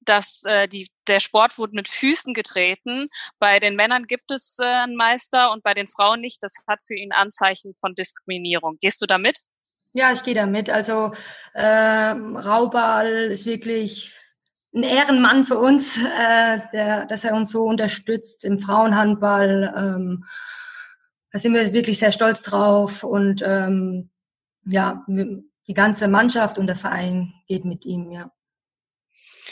dass 0.00 0.42
äh, 0.44 0.66
die, 0.66 0.88
der 1.06 1.20
Sport 1.20 1.58
wurde 1.58 1.74
mit 1.74 1.88
Füßen 1.88 2.34
getreten. 2.34 3.08
Bei 3.38 3.60
den 3.60 3.76
Männern 3.76 4.04
gibt 4.04 4.30
es 4.30 4.58
äh, 4.60 4.64
einen 4.64 4.96
Meister 4.96 5.52
und 5.52 5.62
bei 5.62 5.74
den 5.74 5.86
Frauen 5.86 6.20
nicht. 6.20 6.42
Das 6.42 6.54
hat 6.66 6.80
für 6.86 6.94
ihn 6.94 7.12
Anzeichen 7.12 7.74
von 7.78 7.94
Diskriminierung. 7.94 8.78
Gehst 8.80 9.02
du 9.02 9.06
damit? 9.06 9.38
Ja, 9.92 10.12
ich 10.12 10.22
gehe 10.22 10.34
damit. 10.34 10.70
Also 10.70 11.12
äh, 11.52 11.62
Raubal 11.64 13.06
ist 13.06 13.46
wirklich 13.46 14.14
ein 14.72 14.82
Ehrenmann 14.82 15.44
für 15.44 15.58
uns, 15.58 15.96
äh, 15.96 16.60
der, 16.72 17.06
dass 17.06 17.24
er 17.24 17.34
uns 17.34 17.50
so 17.50 17.62
unterstützt 17.64 18.44
im 18.44 18.58
Frauenhandball. 18.58 19.74
Ähm, 19.76 20.24
da 21.32 21.38
sind 21.38 21.54
wir 21.54 21.72
wirklich 21.72 21.98
sehr 21.98 22.12
stolz 22.12 22.42
drauf 22.42 23.04
und 23.04 23.42
ähm, 23.44 24.10
ja, 24.66 25.04
die 25.08 25.74
ganze 25.74 26.08
Mannschaft 26.08 26.58
und 26.58 26.66
der 26.66 26.76
Verein 26.76 27.32
geht 27.46 27.64
mit 27.64 27.84
ihm, 27.84 28.10
ja. 28.10 28.30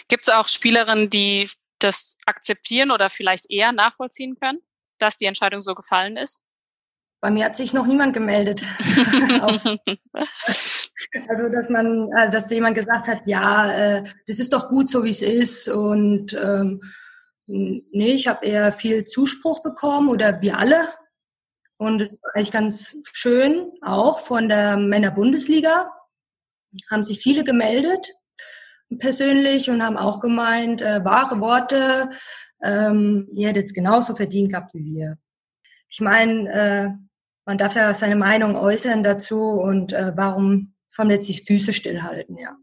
Gibt 0.09 0.27
es 0.27 0.33
auch 0.33 0.49
Spielerinnen, 0.49 1.11
die 1.11 1.51
das 1.79 2.17
akzeptieren 2.27 2.91
oder 2.91 3.09
vielleicht 3.09 3.51
eher 3.51 3.73
nachvollziehen 3.73 4.37
können, 4.41 4.61
dass 4.99 5.17
die 5.17 5.27
Entscheidung 5.27 5.61
so 5.61 5.75
gefallen 5.75 6.17
ist? 6.17 6.43
Bei 7.21 7.31
mir 7.31 7.47
hat 7.47 7.57
sich 7.57 7.73
noch 7.73 7.87
niemand 7.87 8.15
gemeldet. 8.15 8.65
also, 11.29 11.49
dass 11.51 11.69
man, 11.69 12.11
äh, 12.13 12.31
dass 12.31 12.51
jemand 12.51 12.77
gesagt 12.77 13.09
hat, 13.09 13.27
ja, 13.27 13.73
äh, 13.73 14.05
das 14.27 14.39
ist 14.39 14.53
doch 14.53 14.69
gut 14.69 14.89
so, 14.89 15.05
wie 15.05 15.11
es 15.11 15.23
ist. 15.23 15.69
Und 15.69 16.35
ähm, 16.35 16.81
nee, 17.47 18.13
ich 18.13 18.29
habe 18.29 18.47
eher 18.47 18.73
viel 18.73 19.05
Zuspruch 19.05 19.63
bekommen 19.63 20.09
oder 20.09 20.41
wir 20.41 20.59
alle. 20.59 20.89
Und 21.77 22.03
es 22.03 22.21
war 22.23 22.33
eigentlich 22.35 22.53
ganz 22.53 22.97
schön, 23.13 23.73
auch 23.83 24.21
von 24.21 24.49
der 24.49 24.77
Männerbundesliga 24.77 25.93
haben 26.91 27.03
sich 27.03 27.21
viele 27.21 27.45
gemeldet 27.45 28.13
persönlich 28.99 29.69
und 29.71 29.83
haben 29.83 29.97
auch 29.97 30.21
gemeint, 30.21 30.81
äh, 30.81 31.05
wahre 31.05 31.41
Worte, 31.41 32.09
ähm, 32.63 33.29
ihr 33.35 33.49
hättet 33.49 33.67
es 33.67 33.75
genauso 33.75 34.17
verdient 34.17 34.51
gehabt 34.51 34.75
wie 34.75 34.85
wir. 34.85 35.19
Ich 35.89 36.01
meine, 36.01 36.53
äh, 36.53 36.91
man 37.49 37.57
darf 37.57 37.75
ja 37.75 37.95
seine 37.95 38.14
Meinung 38.14 38.57
äußern 38.57 39.02
dazu 39.02 39.40
und 39.40 39.95
äh, 39.95 40.12
warum 40.14 40.75
soll 40.87 41.07
man 41.07 41.14
jetzt 41.14 41.28
die 41.31 41.43
Füße 41.43 41.73
stillhalten, 41.73 42.37
ja. 42.37 42.55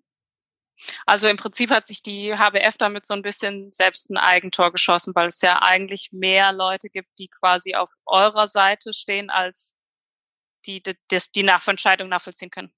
Also 1.08 1.28
im 1.28 1.38
Prinzip 1.38 1.72
hat 1.72 1.88
sich 1.88 2.04
die 2.04 2.36
HBF 2.36 2.78
damit 2.78 3.04
so 3.08 3.16
ein 3.16 3.24
bisschen 3.24 3.72
selbst 3.72 4.12
ein 4.12 4.18
Eigentor 4.18 4.72
geschossen, 4.72 5.16
weil 5.16 5.28
es 5.28 5.42
ja 5.42 5.60
eigentlich 5.64 6.10
mehr 6.12 6.54
Leute 6.54 6.90
gibt, 6.90 7.10
die 7.18 7.30
quasi 7.30 7.74
auf 7.74 7.96
eurer 8.06 8.46
Seite 8.46 8.94
stehen, 8.94 9.32
als 9.32 9.74
die 10.68 10.84
die, 10.84 10.96
die 11.34 11.44
Nachentscheidung 11.44 12.08
nachvollziehen 12.08 12.52
können. 12.52 12.72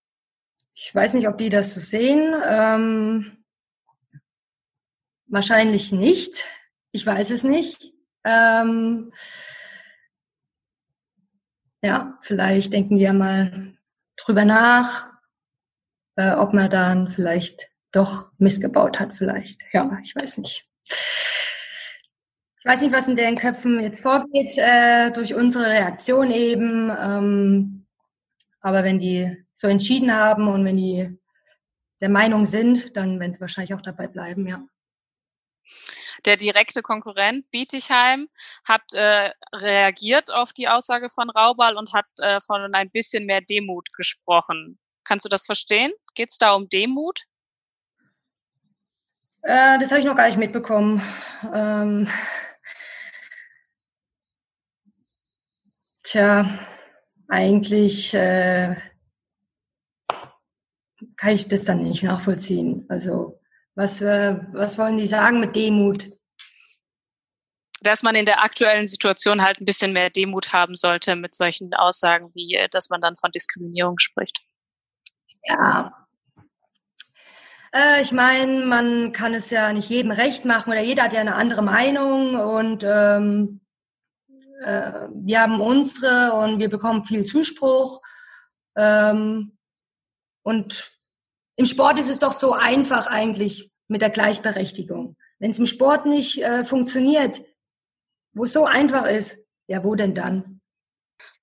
Ich 0.75 0.95
weiß 0.95 1.13
nicht, 1.13 1.27
ob 1.27 1.37
die 1.37 1.49
das 1.49 1.73
so 1.73 1.81
sehen. 1.81 2.33
Ähm, 2.45 3.43
wahrscheinlich 5.25 5.91
nicht. 5.91 6.47
Ich 6.93 7.05
weiß 7.05 7.31
es 7.31 7.43
nicht. 7.43 7.91
Ähm, 8.23 9.11
ja, 11.81 12.17
vielleicht 12.21 12.73
denken 12.73 12.97
die 12.97 13.03
ja 13.03 13.13
mal 13.13 13.73
drüber 14.17 14.45
nach, 14.45 15.09
äh, 16.15 16.31
ob 16.31 16.53
man 16.53 16.69
dann 16.69 17.09
vielleicht 17.11 17.69
doch 17.91 18.29
missgebaut 18.37 18.99
hat, 18.99 19.15
vielleicht. 19.15 19.61
Ja, 19.71 19.97
ich 20.03 20.13
weiß 20.15 20.39
nicht. 20.39 20.65
Ich 22.59 22.65
weiß 22.65 22.81
nicht, 22.81 22.91
was 22.91 23.07
in 23.07 23.15
deren 23.15 23.35
Köpfen 23.35 23.79
jetzt 23.79 24.01
vorgeht 24.01 24.57
äh, 24.57 25.11
durch 25.11 25.33
unsere 25.33 25.67
Reaktion 25.67 26.31
eben. 26.31 26.91
Ähm, 26.99 27.85
aber 28.59 28.83
wenn 28.83 28.99
die 28.99 29.37
so 29.53 29.67
entschieden 29.67 30.13
haben 30.13 30.47
und 30.47 30.65
wenn 30.65 30.77
die 30.77 31.17
der 32.01 32.09
Meinung 32.09 32.45
sind, 32.45 32.95
dann 32.97 33.19
werden 33.19 33.33
sie 33.33 33.41
wahrscheinlich 33.41 33.73
auch 33.73 33.81
dabei 33.81 34.07
bleiben, 34.07 34.47
ja. 34.47 34.63
Der 36.27 36.35
direkte 36.35 36.81
Konkurrent 36.81 37.49
Bietigheim 37.51 38.27
hat 38.67 38.81
äh, 38.93 39.31
reagiert 39.53 40.29
auf 40.29 40.51
die 40.51 40.67
Aussage 40.67 41.09
von 41.09 41.29
Raubal 41.29 41.77
und 41.77 41.93
hat 41.93 42.05
äh, 42.19 42.41
von 42.41 42.75
ein 42.75 42.91
bisschen 42.91 43.25
mehr 43.25 43.39
Demut 43.39 43.93
gesprochen. 43.93 44.77
Kannst 45.05 45.23
du 45.23 45.29
das 45.29 45.45
verstehen? 45.45 45.93
Geht 46.15 46.31
es 46.31 46.37
da 46.37 46.53
um 46.53 46.67
Demut? 46.67 47.21
Äh, 49.43 49.79
das 49.79 49.89
habe 49.89 50.01
ich 50.01 50.05
noch 50.05 50.17
gar 50.17 50.25
nicht 50.25 50.37
mitbekommen. 50.37 51.01
Ähm, 51.53 52.09
tja, 56.03 56.45
eigentlich 57.29 58.13
äh, 58.13 58.75
kann 61.15 61.35
ich 61.35 61.47
das 61.47 61.63
dann 61.63 61.83
nicht 61.83 62.03
nachvollziehen. 62.03 62.85
Also 62.89 63.39
was, 63.75 64.01
äh, 64.01 64.35
was 64.51 64.77
wollen 64.77 64.97
die 64.97 65.07
sagen 65.07 65.39
mit 65.39 65.55
Demut? 65.55 66.16
Dass 67.81 68.03
man 68.03 68.15
in 68.15 68.25
der 68.25 68.43
aktuellen 68.43 68.85
Situation 68.85 69.43
halt 69.43 69.61
ein 69.61 69.65
bisschen 69.65 69.93
mehr 69.93 70.09
Demut 70.09 70.51
haben 70.53 70.75
sollte 70.75 71.15
mit 71.15 71.35
solchen 71.35 71.73
Aussagen, 71.73 72.31
wie 72.33 72.55
äh, 72.55 72.67
dass 72.69 72.89
man 72.89 73.01
dann 73.01 73.15
von 73.15 73.31
Diskriminierung 73.31 73.99
spricht. 73.99 74.41
Ja. 75.43 76.07
Äh, 77.73 78.01
ich 78.01 78.11
meine, 78.11 78.65
man 78.65 79.11
kann 79.11 79.33
es 79.33 79.49
ja 79.49 79.71
nicht 79.73 79.89
jedem 79.89 80.11
recht 80.11 80.45
machen 80.45 80.71
oder 80.71 80.81
jeder 80.81 81.03
hat 81.03 81.13
ja 81.13 81.19
eine 81.19 81.35
andere 81.35 81.61
Meinung 81.61 82.35
und 82.35 82.83
ähm, 82.83 83.61
äh, 84.61 84.91
wir 85.13 85.41
haben 85.41 85.61
unsere 85.61 86.33
und 86.33 86.59
wir 86.59 86.69
bekommen 86.69 87.05
viel 87.05 87.25
Zuspruch. 87.25 88.01
Ähm, 88.75 89.57
und 90.43 90.93
im 91.55 91.65
Sport 91.65 91.99
ist 91.99 92.09
es 92.09 92.19
doch 92.19 92.31
so 92.31 92.53
einfach 92.53 93.07
eigentlich 93.07 93.71
mit 93.87 94.01
der 94.01 94.09
Gleichberechtigung. 94.09 95.15
Wenn 95.39 95.51
es 95.51 95.59
im 95.59 95.65
Sport 95.65 96.05
nicht 96.05 96.41
äh, 96.41 96.65
funktioniert, 96.65 97.41
wo 98.37 98.43
es 98.43 98.53
so 98.53 98.65
einfach 98.65 99.05
ist, 99.05 99.43
ja, 99.67 99.83
wo 99.83 99.95
denn 99.95 100.15
dann? 100.15 100.61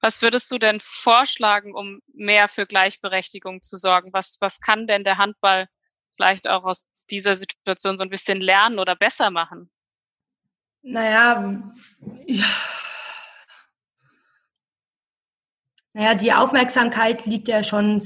Was 0.00 0.22
würdest 0.22 0.50
du 0.50 0.58
denn 0.58 0.80
vorschlagen, 0.80 1.74
um 1.74 2.00
mehr 2.12 2.48
für 2.48 2.66
Gleichberechtigung 2.66 3.62
zu 3.62 3.76
sorgen? 3.76 4.12
Was, 4.12 4.36
was 4.40 4.60
kann 4.60 4.86
denn 4.86 5.02
der 5.02 5.18
Handball 5.18 5.66
vielleicht 6.14 6.48
auch 6.48 6.64
aus 6.64 6.86
dieser 7.10 7.34
Situation 7.34 7.96
so 7.96 8.02
ein 8.02 8.10
bisschen 8.10 8.40
lernen 8.40 8.78
oder 8.78 8.96
besser 8.96 9.30
machen? 9.30 9.70
Naja, 10.82 11.62
ja. 12.26 12.44
Naja, 15.96 16.14
die 16.16 16.32
Aufmerksamkeit 16.32 17.24
liegt 17.24 17.46
ja 17.48 17.62
schon 17.62 18.02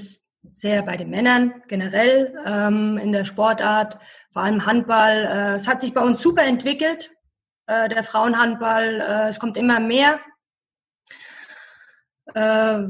sehr 0.53 0.83
bei 0.83 0.97
den 0.97 1.11
Männern 1.11 1.63
generell 1.69 2.35
ähm, 2.45 2.99
in 2.99 3.13
der 3.13 3.25
Sportart, 3.25 3.99
vor 4.33 4.43
allem 4.43 4.67
Handball. 4.67 5.25
Äh, 5.25 5.55
es 5.55 5.67
hat 5.67 5.81
sich 5.81 5.95
bei 5.95 6.03
uns 6.03 6.21
super 6.21 6.45
entwickelt, 6.45 7.11
äh, 7.69 7.89
der 7.89 8.03
Frauenhandball. 8.03 9.01
Äh, 9.01 9.29
es 9.29 9.39
kommt 9.39 9.57
immer 9.57 9.79
mehr. 9.79 10.19
Äh, 12.35 12.85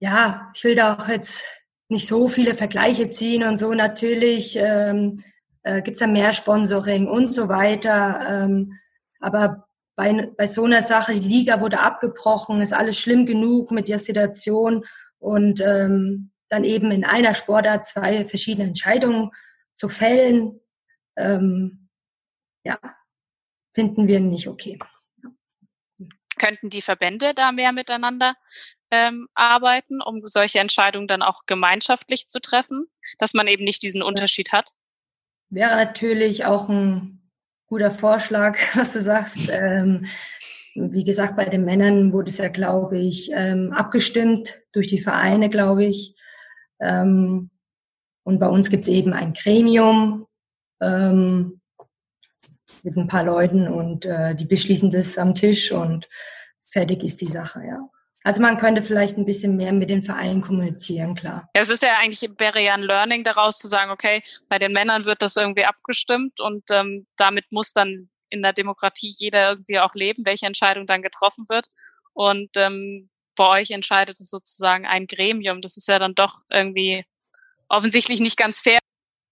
ja, 0.00 0.50
ich 0.54 0.64
will 0.64 0.74
da 0.74 0.94
auch 0.94 1.08
jetzt 1.08 1.44
nicht 1.88 2.08
so 2.08 2.28
viele 2.28 2.54
Vergleiche 2.54 3.10
ziehen 3.10 3.44
und 3.44 3.58
so. 3.58 3.72
Natürlich 3.74 4.56
ähm, 4.58 5.22
äh, 5.62 5.82
gibt 5.82 5.96
es 5.96 6.00
ja 6.00 6.06
mehr 6.06 6.32
Sponsoring 6.32 7.06
und 7.06 7.32
so 7.32 7.48
weiter. 7.48 8.26
Ähm, 8.28 8.78
aber 9.20 9.68
bei, 9.94 10.30
bei 10.36 10.46
so 10.46 10.64
einer 10.64 10.82
Sache, 10.82 11.12
die 11.14 11.28
Liga 11.28 11.60
wurde 11.60 11.80
abgebrochen, 11.80 12.60
ist 12.60 12.72
alles 12.72 12.98
schlimm 12.98 13.26
genug 13.26 13.70
mit 13.70 13.88
der 13.88 13.98
Situation. 13.98 14.84
Und 15.18 15.60
ähm, 15.60 16.32
dann 16.48 16.64
eben 16.64 16.90
in 16.90 17.04
einer 17.04 17.34
Sportart 17.34 17.84
zwei 17.84 18.24
verschiedene 18.24 18.68
Entscheidungen 18.68 19.30
zu 19.74 19.88
fällen, 19.88 20.60
ähm, 21.16 21.88
ja, 22.64 22.78
finden 23.74 24.06
wir 24.08 24.20
nicht 24.20 24.48
okay. 24.48 24.78
Könnten 26.36 26.70
die 26.70 26.82
Verbände 26.82 27.34
da 27.34 27.52
mehr 27.52 27.72
miteinander 27.72 28.34
ähm, 28.90 29.28
arbeiten, 29.34 30.00
um 30.00 30.20
solche 30.20 30.58
Entscheidungen 30.60 31.06
dann 31.06 31.22
auch 31.22 31.42
gemeinschaftlich 31.46 32.28
zu 32.28 32.40
treffen, 32.40 32.86
dass 33.18 33.34
man 33.34 33.46
eben 33.46 33.64
nicht 33.64 33.82
diesen 33.82 34.02
Unterschied 34.02 34.52
hat? 34.52 34.72
Wäre 35.50 35.76
natürlich 35.76 36.44
auch 36.44 36.68
ein 36.68 37.30
guter 37.66 37.90
Vorschlag, 37.90 38.58
was 38.74 38.92
du 38.92 39.00
sagst. 39.00 39.48
Ähm, 39.48 40.06
wie 40.74 41.04
gesagt, 41.04 41.36
bei 41.36 41.44
den 41.44 41.64
Männern 41.64 42.12
wurde 42.12 42.30
es 42.30 42.38
ja, 42.38 42.48
glaube 42.48 42.98
ich, 42.98 43.30
ähm, 43.32 43.72
abgestimmt 43.72 44.60
durch 44.72 44.88
die 44.88 45.00
Vereine, 45.00 45.48
glaube 45.48 45.84
ich. 45.84 46.16
Ähm, 46.80 47.50
und 48.24 48.40
bei 48.40 48.48
uns 48.48 48.70
gibt 48.70 48.82
es 48.82 48.88
eben 48.88 49.12
ein 49.12 49.34
Gremium 49.34 50.26
ähm, 50.80 51.60
mit 52.84 52.96
ein 52.96 53.08
paar 53.08 53.24
Leuten 53.24 53.66
und 53.66 54.04
äh, 54.04 54.34
die 54.34 54.44
beschließen 54.44 54.90
das 54.90 55.18
am 55.18 55.34
Tisch 55.34 55.72
und 55.72 56.08
fertig 56.70 57.02
ist 57.02 57.20
die 57.20 57.26
Sache, 57.26 57.64
ja. 57.66 57.88
Also 58.26 58.40
man 58.40 58.56
könnte 58.56 58.82
vielleicht 58.82 59.18
ein 59.18 59.26
bisschen 59.26 59.56
mehr 59.56 59.72
mit 59.72 59.90
den 59.90 60.02
Vereinen 60.02 60.40
kommunizieren, 60.40 61.14
klar. 61.14 61.48
Ja, 61.54 61.60
es 61.60 61.68
ist 61.68 61.82
ja 61.82 61.98
eigentlich, 61.98 62.30
wäre 62.38 62.60
ja 62.60 62.72
ein 62.72 62.82
Learning 62.82 63.22
daraus 63.22 63.58
zu 63.58 63.68
sagen, 63.68 63.90
okay, 63.90 64.22
bei 64.48 64.58
den 64.58 64.72
Männern 64.72 65.04
wird 65.04 65.20
das 65.20 65.36
irgendwie 65.36 65.66
abgestimmt 65.66 66.40
und 66.40 66.64
ähm, 66.70 67.06
damit 67.16 67.44
muss 67.50 67.72
dann 67.72 68.08
in 68.30 68.40
der 68.40 68.54
Demokratie 68.54 69.12
jeder 69.14 69.50
irgendwie 69.50 69.78
auch 69.78 69.94
leben, 69.94 70.24
welche 70.24 70.46
Entscheidung 70.46 70.86
dann 70.86 71.02
getroffen 71.02 71.44
wird. 71.50 71.66
Und 72.14 72.50
ähm, 72.56 73.10
bei 73.36 73.60
euch 73.60 73.70
entscheidet 73.70 74.18
es 74.18 74.30
sozusagen 74.30 74.86
ein 74.86 75.06
Gremium. 75.06 75.60
Das 75.60 75.76
ist 75.76 75.86
ja 75.86 75.98
dann 75.98 76.14
doch 76.14 76.42
irgendwie 76.50 77.04
offensichtlich 77.68 78.20
nicht 78.20 78.38
ganz 78.38 78.60
fair. 78.60 78.78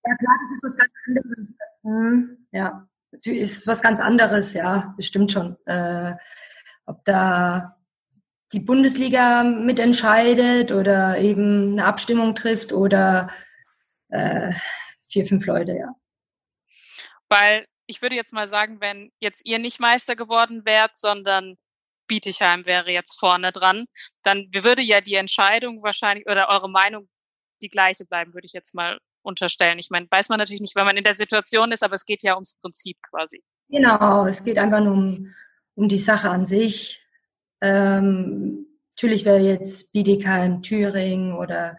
Ja 0.05 0.17
klar, 0.17 0.37
das 0.43 0.53
ist 0.53 0.63
was 0.65 0.77
ganz 0.77 0.93
anderes. 1.07 1.57
Mhm. 1.83 2.47
Ja, 2.53 2.89
ist 3.13 3.67
was 3.67 3.83
ganz 3.83 4.01
anderes, 4.01 4.55
ja, 4.55 4.95
bestimmt 4.97 5.31
schon. 5.31 5.57
Äh, 5.67 6.15
ob 6.87 7.05
da 7.05 7.77
die 8.53 8.61
Bundesliga 8.61 9.45
mitentscheidet 9.45 10.73
oder 10.73 11.19
eben 11.19 11.73
eine 11.73 11.87
Abstimmung 11.87 12.35
trifft 12.35 12.73
oder 12.73 13.31
äh, 14.09 14.53
vier, 15.07 15.25
fünf 15.27 15.47
Leute, 15.47 15.73
ja. 15.73 15.95
Weil 17.29 17.67
ich 17.87 18.03
würde 18.03 18.15
jetzt 18.15 18.33
mal 18.33 18.49
sagen, 18.49 18.81
wenn 18.81 19.11
jetzt 19.21 19.47
ihr 19.47 19.59
nicht 19.59 19.81
Meister 19.81 20.17
geworden 20.17 20.65
wärt, 20.65 20.97
sondern 20.97 21.57
Bietigheim 22.07 22.67
wäre 22.67 22.91
jetzt 22.91 23.19
vorne 23.19 23.53
dran, 23.53 23.87
dann 24.23 24.47
würde 24.53 24.83
ja 24.83 25.01
die 25.01 25.15
Entscheidung 25.15 25.83
wahrscheinlich 25.83 26.27
oder 26.27 26.49
eure 26.49 26.69
Meinung 26.69 27.09
die 27.63 27.71
gleiche 27.71 28.05
bleiben, 28.05 28.35
würde 28.35 28.47
ich 28.47 28.53
jetzt 28.53 28.75
mal 28.75 28.99
unterstellen. 29.23 29.79
Ich 29.79 29.91
meine, 29.91 30.07
weiß 30.11 30.29
man 30.29 30.39
natürlich 30.39 30.61
nicht, 30.61 30.77
wenn 30.77 30.87
man 30.87 30.97
in 30.97 31.05
der 31.05 31.15
Situation 31.15 31.73
ist, 31.73 31.83
aber 31.83 31.95
es 31.95 32.05
geht 32.05 32.23
ja 32.23 32.35
ums 32.35 32.59
Prinzip 32.61 32.97
quasi. 33.09 33.43
Genau, 33.69 34.27
es 34.27 34.45
geht 34.45 34.59
einfach 34.59 34.81
nur 34.81 34.95
um, 34.95 35.29
um 35.75 35.89
die 35.89 35.99
Sache 35.99 36.31
an 36.31 36.45
sich. 36.45 37.05
Ähm, 37.61 38.67
natürlich 38.91 39.25
wäre 39.25 39.41
jetzt 39.41 39.93
Bietigheim, 39.93 40.63
Thüringen 40.63 41.35
oder 41.35 41.79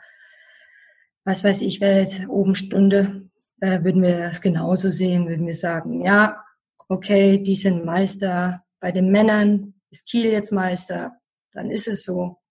was 1.25 1.43
weiß 1.43 1.62
ich, 1.62 1.79
wäre 1.81 2.00
jetzt 2.00 2.27
oben 2.27 2.55
Stunde, 2.55 3.29
äh, 3.62 3.83
würden 3.83 4.01
wir 4.01 4.19
das 4.19 4.41
genauso 4.41 4.91
sehen, 4.91 5.27
würden 5.27 5.47
wir 5.47 5.53
sagen, 5.53 6.01
ja, 6.01 6.43
okay, 6.89 7.41
die 7.41 7.55
sind 7.55 7.85
Meister 7.85 8.63
bei 8.79 8.91
den 8.91 9.12
Männern, 9.12 9.75
ist 9.89 10.09
Kiel 10.09 10.25
jetzt 10.25 10.51
Meister, 10.51 11.17
dann 11.53 11.69
ist 11.69 11.88
es 11.88 12.03
so. 12.03 12.42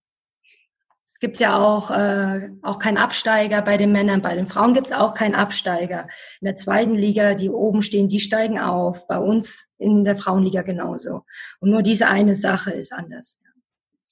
Es 1.13 1.21
gibt 1.21 1.39
ja 1.39 1.59
auch, 1.63 1.91
äh, 1.91 2.51
auch 2.63 2.79
keinen 2.79 2.97
Absteiger 2.97 3.61
bei 3.61 3.77
den 3.77 3.93
Männern. 3.93 4.23
Bei 4.23 4.35
den 4.35 4.49
Frauen 4.49 4.73
gibt 4.73 4.87
es 4.87 4.93
auch 4.93 5.13
keinen 5.13 5.35
Absteiger. 5.35 6.09
In 6.41 6.47
der 6.47 6.57
zweiten 6.57 6.95
Liga, 6.95 7.35
die 7.35 7.51
oben 7.51 7.83
stehen, 7.83 8.09
die 8.09 8.19
steigen 8.19 8.59
auf. 8.59 9.07
Bei 9.07 9.19
uns 9.19 9.69
in 9.79 10.05
der 10.05 10.17
Frauenliga 10.17 10.63
genauso. 10.63 11.25
Und 11.61 11.71
nur 11.71 11.83
diese 11.83 12.09
eine 12.09 12.35
Sache 12.35 12.73
ist 12.73 12.93
anders. 12.93 13.39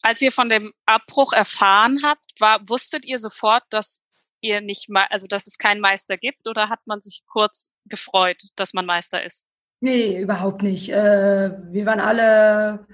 Als 0.02 0.20
ihr 0.20 0.30
von 0.30 0.50
dem 0.50 0.72
Abbruch 0.84 1.32
erfahren 1.32 1.98
habt, 2.04 2.38
war, 2.38 2.60
wusstet 2.68 3.06
ihr 3.06 3.18
sofort, 3.18 3.64
dass 3.70 4.00
ihr 4.42 4.60
nicht 4.60 4.90
mal, 4.90 5.06
also 5.10 5.26
dass 5.26 5.46
es 5.46 5.58
keinen 5.58 5.80
Meister 5.80 6.16
gibt, 6.16 6.46
oder 6.46 6.68
hat 6.68 6.80
man 6.86 7.00
sich 7.00 7.24
kurz 7.26 7.72
gefreut, 7.86 8.42
dass 8.56 8.72
man 8.72 8.86
Meister 8.86 9.24
ist? 9.24 9.46
Nee, 9.80 10.20
überhaupt 10.20 10.62
nicht. 10.62 10.90
Äh, 10.90 11.50
wir 11.72 11.86
waren 11.86 12.00
alle 12.00 12.86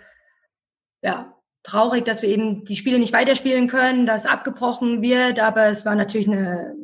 ja, 1.02 1.35
traurig, 1.66 2.04
dass 2.04 2.22
wir 2.22 2.28
eben 2.28 2.64
die 2.64 2.76
Spiele 2.76 2.98
nicht 2.98 3.12
weiterspielen 3.12 3.68
können, 3.68 4.06
dass 4.06 4.26
abgebrochen 4.26 5.02
wird, 5.02 5.40
aber 5.40 5.66
es 5.66 5.84
war 5.84 5.94
natürlich 5.94 6.28
eine 6.28 6.74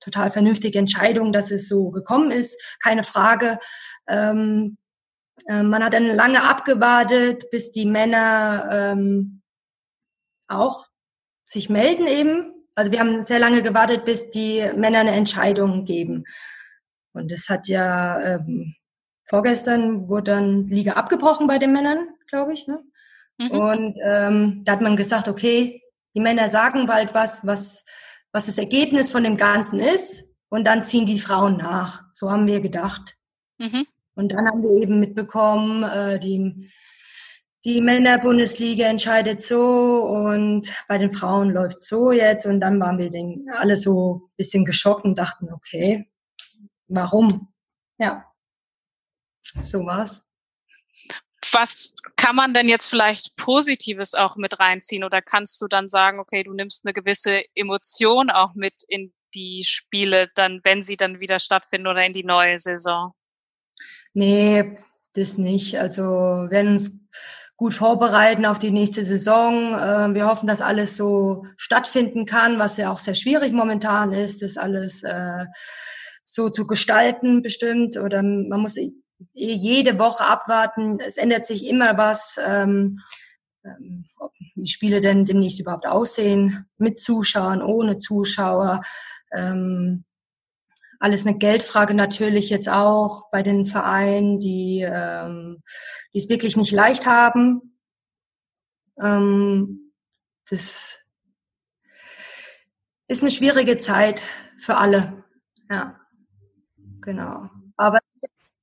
total 0.00 0.30
vernünftige 0.30 0.78
Entscheidung, 0.78 1.32
dass 1.32 1.50
es 1.50 1.68
so 1.68 1.90
gekommen 1.90 2.30
ist, 2.30 2.78
keine 2.82 3.02
Frage. 3.02 3.58
Ähm, 4.06 4.78
äh, 5.46 5.62
man 5.62 5.82
hat 5.84 5.94
dann 5.94 6.06
lange 6.06 6.42
abgewartet, 6.42 7.50
bis 7.50 7.72
die 7.72 7.86
Männer 7.86 8.68
ähm, 8.70 9.42
auch 10.46 10.86
sich 11.44 11.68
melden 11.68 12.06
eben. 12.06 12.52
Also 12.74 12.92
wir 12.92 13.00
haben 13.00 13.22
sehr 13.22 13.40
lange 13.40 13.62
gewartet, 13.62 14.04
bis 14.04 14.30
die 14.30 14.62
Männer 14.76 15.00
eine 15.00 15.12
Entscheidung 15.12 15.84
geben. 15.84 16.24
Und 17.12 17.32
es 17.32 17.48
hat 17.48 17.66
ja 17.66 18.20
ähm, 18.20 18.74
vorgestern 19.24 20.08
wurde 20.08 20.30
dann 20.32 20.68
Liga 20.68 20.92
abgebrochen 20.92 21.48
bei 21.48 21.58
den 21.58 21.72
Männern, 21.72 22.06
glaube 22.28 22.52
ich. 22.52 22.68
Ne? 22.68 22.78
Mhm. 23.38 23.50
Und 23.50 23.98
ähm, 24.02 24.62
da 24.64 24.72
hat 24.72 24.80
man 24.80 24.96
gesagt, 24.96 25.28
okay, 25.28 25.82
die 26.14 26.20
Männer 26.20 26.48
sagen 26.48 26.86
bald 26.86 27.14
was, 27.14 27.46
was, 27.46 27.84
was 28.32 28.46
das 28.46 28.58
Ergebnis 28.58 29.10
von 29.10 29.24
dem 29.24 29.36
Ganzen 29.36 29.78
ist. 29.80 30.24
Und 30.48 30.66
dann 30.66 30.82
ziehen 30.82 31.06
die 31.06 31.18
Frauen 31.18 31.56
nach. 31.56 32.04
So 32.12 32.30
haben 32.30 32.46
wir 32.46 32.60
gedacht. 32.60 33.16
Mhm. 33.58 33.86
Und 34.14 34.32
dann 34.32 34.46
haben 34.46 34.62
wir 34.62 34.82
eben 34.82 34.98
mitbekommen, 34.98 35.84
äh, 35.84 36.18
die, 36.18 36.70
die 37.64 37.80
Männerbundesliga 37.80 38.86
entscheidet 38.86 39.42
so 39.42 40.02
und 40.02 40.72
bei 40.88 40.98
den 40.98 41.10
Frauen 41.10 41.50
läuft 41.50 41.80
so 41.80 42.10
jetzt. 42.10 42.46
Und 42.46 42.60
dann 42.60 42.80
waren 42.80 42.98
wir 42.98 43.10
den, 43.10 43.46
alle 43.52 43.76
so 43.76 44.14
ein 44.14 44.36
bisschen 44.36 44.64
geschockt 44.64 45.04
und 45.04 45.16
dachten, 45.16 45.52
okay, 45.52 46.08
warum? 46.88 47.52
Ja, 47.98 48.24
so 49.62 49.84
war's. 49.84 50.22
Was 51.52 51.94
kann 52.16 52.36
man 52.36 52.52
denn 52.52 52.68
jetzt 52.68 52.88
vielleicht 52.88 53.36
Positives 53.36 54.14
auch 54.14 54.36
mit 54.36 54.58
reinziehen? 54.58 55.04
Oder 55.04 55.22
kannst 55.22 55.60
du 55.62 55.68
dann 55.68 55.88
sagen, 55.88 56.18
okay, 56.18 56.42
du 56.42 56.52
nimmst 56.52 56.84
eine 56.84 56.92
gewisse 56.92 57.42
Emotion 57.54 58.30
auch 58.30 58.54
mit 58.54 58.74
in 58.88 59.12
die 59.34 59.64
Spiele, 59.64 60.28
dann, 60.34 60.60
wenn 60.64 60.82
sie 60.82 60.96
dann 60.96 61.20
wieder 61.20 61.40
stattfinden 61.40 61.86
oder 61.86 62.04
in 62.04 62.12
die 62.12 62.24
neue 62.24 62.58
Saison? 62.58 63.12
Nee, 64.14 64.76
das 65.14 65.38
nicht. 65.38 65.78
Also 65.78 66.02
wir 66.02 66.50
werden 66.50 66.72
uns 66.72 67.00
gut 67.56 67.74
vorbereiten 67.74 68.46
auf 68.46 68.58
die 68.58 68.70
nächste 68.70 69.04
Saison. 69.04 69.76
Ähm, 69.78 70.14
wir 70.14 70.26
hoffen, 70.26 70.46
dass 70.46 70.60
alles 70.60 70.96
so 70.96 71.44
stattfinden 71.56 72.24
kann, 72.24 72.58
was 72.58 72.76
ja 72.76 72.90
auch 72.90 72.98
sehr 72.98 73.14
schwierig 73.14 73.52
momentan 73.52 74.12
ist, 74.12 74.42
das 74.42 74.56
alles 74.56 75.02
äh, 75.02 75.44
so 76.24 76.50
zu 76.50 76.66
gestalten 76.66 77.42
bestimmt. 77.42 77.96
Oder 77.96 78.22
man 78.22 78.60
muss 78.60 78.76
jede 79.32 79.98
Woche 79.98 80.24
abwarten. 80.24 81.00
Es 81.00 81.16
ändert 81.16 81.46
sich 81.46 81.66
immer 81.66 81.96
was, 81.96 82.38
ähm, 82.44 82.98
ähm, 83.64 84.04
ob 84.18 84.32
die 84.56 84.66
Spiele 84.66 85.00
denn 85.00 85.24
demnächst 85.24 85.60
überhaupt 85.60 85.86
aussehen, 85.86 86.66
mit 86.76 86.98
Zuschauern, 86.98 87.62
ohne 87.62 87.98
Zuschauer. 87.98 88.80
Ähm, 89.32 90.04
alles 91.00 91.26
eine 91.26 91.38
Geldfrage 91.38 91.94
natürlich 91.94 92.50
jetzt 92.50 92.68
auch 92.68 93.30
bei 93.30 93.42
den 93.42 93.66
Vereinen, 93.66 94.40
die, 94.40 94.84
ähm, 94.86 95.62
die 96.12 96.18
es 96.18 96.28
wirklich 96.28 96.56
nicht 96.56 96.72
leicht 96.72 97.06
haben. 97.06 97.78
Ähm, 99.00 99.92
das 100.50 100.98
ist 103.06 103.22
eine 103.22 103.30
schwierige 103.30 103.78
Zeit 103.78 104.22
für 104.58 104.76
alle. 104.76 105.24
Ja, 105.70 106.00
genau. 107.00 107.48
Aber 107.76 108.00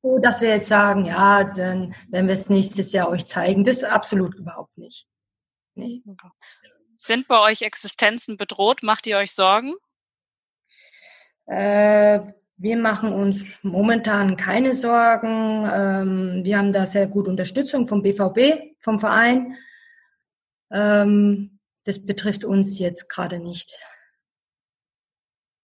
so, 0.05 0.19
dass 0.19 0.39
wir 0.39 0.49
jetzt 0.49 0.67
sagen, 0.67 1.05
ja, 1.05 1.43
dann 1.43 1.95
werden 2.09 2.27
wir 2.27 2.35
es 2.35 2.47
nächstes 2.47 2.93
Jahr 2.93 3.09
euch 3.09 3.25
zeigen. 3.25 3.63
Das 3.63 3.77
ist 3.77 3.85
absolut 3.85 4.35
überhaupt 4.35 4.77
nicht. 4.77 5.07
Nee. 5.73 6.03
Sind 6.97 7.27
bei 7.27 7.39
euch 7.39 7.63
Existenzen 7.63 8.37
bedroht? 8.37 8.83
Macht 8.83 9.07
ihr 9.07 9.17
euch 9.17 9.33
Sorgen? 9.33 9.73
Äh, 11.47 12.19
wir 12.57 12.77
machen 12.77 13.13
uns 13.13 13.49
momentan 13.63 14.37
keine 14.37 14.75
Sorgen. 14.75 15.67
Ähm, 15.73 16.41
wir 16.43 16.59
haben 16.59 16.71
da 16.71 16.85
sehr 16.85 17.07
gute 17.07 17.31
Unterstützung 17.31 17.87
vom 17.87 18.03
BVB, 18.03 18.75
vom 18.79 18.99
Verein. 18.99 19.57
Ähm, 20.71 21.59
das 21.83 22.05
betrifft 22.05 22.45
uns 22.45 22.77
jetzt 22.77 23.09
gerade 23.09 23.39
nicht. 23.39 23.79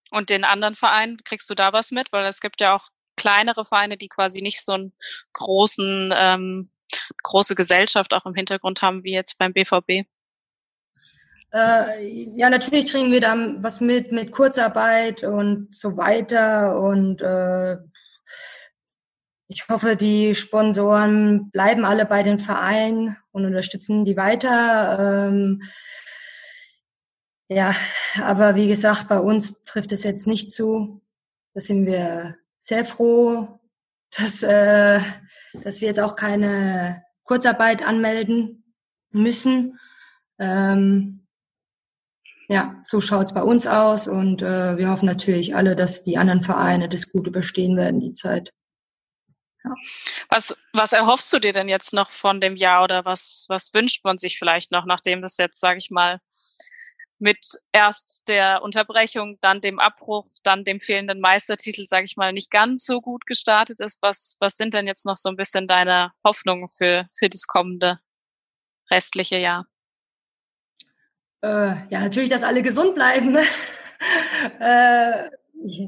Und 0.09 0.31
den 0.31 0.43
anderen 0.43 0.73
Vereinen, 0.73 1.17
kriegst 1.23 1.47
du 1.49 1.53
da 1.53 1.73
was 1.73 1.91
mit? 1.91 2.11
Weil 2.11 2.25
es 2.25 2.39
gibt 2.39 2.59
ja 2.59 2.75
auch 2.75 2.89
kleinere 3.21 3.65
Vereine, 3.65 3.97
die 3.97 4.07
quasi 4.07 4.41
nicht 4.41 4.63
so 4.63 4.73
einen 4.73 4.93
großen, 5.33 6.11
ähm, 6.15 6.69
große 7.23 7.55
Gesellschaft 7.55 8.13
auch 8.13 8.25
im 8.25 8.33
Hintergrund 8.33 8.81
haben, 8.81 9.03
wie 9.03 9.13
jetzt 9.13 9.37
beim 9.37 9.53
BVB? 9.53 10.07
Äh, 11.53 12.07
ja, 12.37 12.49
natürlich 12.49 12.91
kriegen 12.91 13.11
wir 13.11 13.21
dann 13.21 13.61
was 13.61 13.81
mit, 13.81 14.11
mit 14.11 14.31
Kurzarbeit 14.31 15.23
und 15.23 15.73
so 15.73 15.97
weiter. 15.97 16.79
Und 16.79 17.21
äh, 17.21 17.77
ich 19.49 19.67
hoffe, 19.69 19.95
die 19.95 20.33
Sponsoren 20.33 21.51
bleiben 21.51 21.83
alle 21.85 22.05
bei 22.05 22.23
den 22.23 22.39
Vereinen 22.39 23.17
und 23.31 23.45
unterstützen 23.45 24.03
die 24.05 24.17
weiter. 24.17 25.27
Ähm, 25.27 25.61
ja, 27.49 27.75
aber 28.23 28.55
wie 28.55 28.69
gesagt, 28.69 29.09
bei 29.09 29.19
uns 29.19 29.61
trifft 29.63 29.91
es 29.91 30.03
jetzt 30.03 30.25
nicht 30.25 30.51
zu. 30.51 31.01
Da 31.53 31.59
sind 31.59 31.85
wir 31.85 32.37
sehr 32.61 32.85
froh, 32.85 33.59
dass, 34.17 34.43
äh, 34.43 34.99
dass 35.63 35.81
wir 35.81 35.87
jetzt 35.87 35.99
auch 35.99 36.15
keine 36.15 37.03
Kurzarbeit 37.23 37.83
anmelden 37.83 38.73
müssen. 39.11 39.79
Ähm, 40.39 41.27
ja, 42.47 42.79
so 42.83 43.01
schaut's 43.01 43.33
bei 43.33 43.41
uns 43.41 43.65
aus 43.65 44.07
und 44.07 44.41
äh, 44.41 44.77
wir 44.77 44.89
hoffen 44.89 45.05
natürlich 45.05 45.55
alle, 45.55 45.75
dass 45.75 46.03
die 46.03 46.17
anderen 46.17 46.41
Vereine 46.41 46.87
das 46.87 47.11
gut 47.11 47.27
überstehen 47.27 47.77
werden, 47.77 47.99
die 47.99 48.13
Zeit. 48.13 48.51
Ja. 49.63 49.73
Was, 50.29 50.61
was 50.73 50.93
erhoffst 50.93 51.31
du 51.33 51.39
dir 51.39 51.53
denn 51.53 51.69
jetzt 51.69 51.93
noch 51.93 52.11
von 52.11 52.41
dem 52.41 52.55
Jahr 52.55 52.83
oder 52.83 53.05
was, 53.05 53.45
was 53.47 53.73
wünscht 53.73 54.03
man 54.03 54.17
sich 54.17 54.37
vielleicht 54.37 54.71
noch, 54.71 54.85
nachdem 54.85 55.21
das 55.21 55.37
jetzt, 55.37 55.59
sage 55.59 55.77
ich 55.77 55.91
mal, 55.91 56.19
mit 57.21 57.45
erst 57.71 58.27
der 58.27 58.63
Unterbrechung, 58.63 59.37
dann 59.41 59.61
dem 59.61 59.79
Abbruch, 59.79 60.27
dann 60.43 60.63
dem 60.63 60.79
fehlenden 60.79 61.21
Meistertitel, 61.21 61.85
sage 61.85 62.05
ich 62.05 62.17
mal, 62.17 62.33
nicht 62.33 62.49
ganz 62.51 62.83
so 62.83 62.99
gut 62.99 63.25
gestartet 63.25 63.79
ist. 63.79 63.99
Was, 64.01 64.37
was 64.39 64.57
sind 64.57 64.73
denn 64.73 64.87
jetzt 64.87 65.05
noch 65.05 65.15
so 65.15 65.29
ein 65.29 65.37
bisschen 65.37 65.67
deine 65.67 66.11
Hoffnungen 66.25 66.67
für, 66.67 67.07
für 67.17 67.29
das 67.29 67.45
kommende 67.47 67.99
restliche 68.89 69.37
Jahr? 69.37 69.67
Äh, 71.43 71.87
ja, 71.89 72.01
natürlich, 72.01 72.29
dass 72.29 72.43
alle 72.43 72.61
gesund 72.61 72.95
bleiben. 72.95 73.31
Ne? 73.31 73.43
äh, 74.59 75.29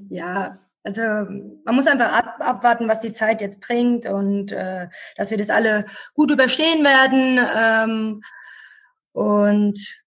ja, 0.10 0.58
also 0.84 1.02
man 1.02 1.76
muss 1.76 1.88
einfach 1.88 2.12
ab, 2.12 2.36
abwarten, 2.39 2.88
was 2.88 3.02
die 3.02 3.12
Zeit 3.12 3.41
jetzt 3.41 3.62
bringt 3.62 4.06
und 4.06 4.52
äh, 4.52 4.88
dass 5.15 5.32
wir 5.32 5.38
das 5.38 5.50
alle 5.50 5.86
gut 6.13 6.30
überstehen 6.30 6.84
werden. 6.84 7.39
Ähm, 7.56 8.22
und 9.13 10.03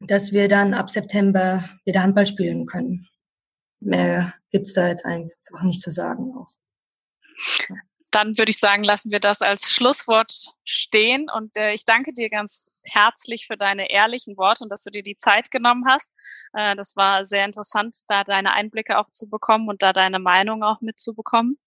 dass 0.00 0.32
wir 0.32 0.48
dann 0.48 0.74
ab 0.74 0.90
September 0.90 1.64
wieder 1.84 2.02
Handball 2.02 2.26
spielen 2.26 2.66
können. 2.66 3.06
Mehr 3.80 4.34
gibt's 4.50 4.74
da 4.74 4.88
jetzt 4.88 5.04
einfach 5.04 5.62
nicht 5.62 5.80
zu 5.80 5.90
sagen 5.90 6.34
auch. 6.36 6.50
Dann 8.10 8.36
würde 8.38 8.50
ich 8.50 8.58
sagen, 8.58 8.82
lassen 8.82 9.12
wir 9.12 9.20
das 9.20 9.42
als 9.42 9.70
Schlusswort 9.70 10.54
stehen. 10.64 11.26
Und 11.34 11.56
äh, 11.56 11.72
ich 11.72 11.84
danke 11.84 12.12
dir 12.12 12.30
ganz 12.30 12.80
herzlich 12.84 13.46
für 13.46 13.56
deine 13.56 13.90
ehrlichen 13.90 14.36
Worte 14.36 14.64
und 14.64 14.70
dass 14.70 14.82
du 14.82 14.90
dir 14.90 15.02
die 15.02 15.16
Zeit 15.16 15.50
genommen 15.50 15.84
hast. 15.88 16.10
Äh, 16.52 16.76
das 16.76 16.96
war 16.96 17.24
sehr 17.24 17.44
interessant, 17.44 17.96
da 18.08 18.24
deine 18.24 18.52
Einblicke 18.52 18.98
auch 18.98 19.10
zu 19.10 19.28
bekommen 19.28 19.68
und 19.68 19.82
da 19.82 19.92
deine 19.92 20.18
Meinung 20.18 20.62
auch 20.62 20.80
mitzubekommen. 20.80 21.58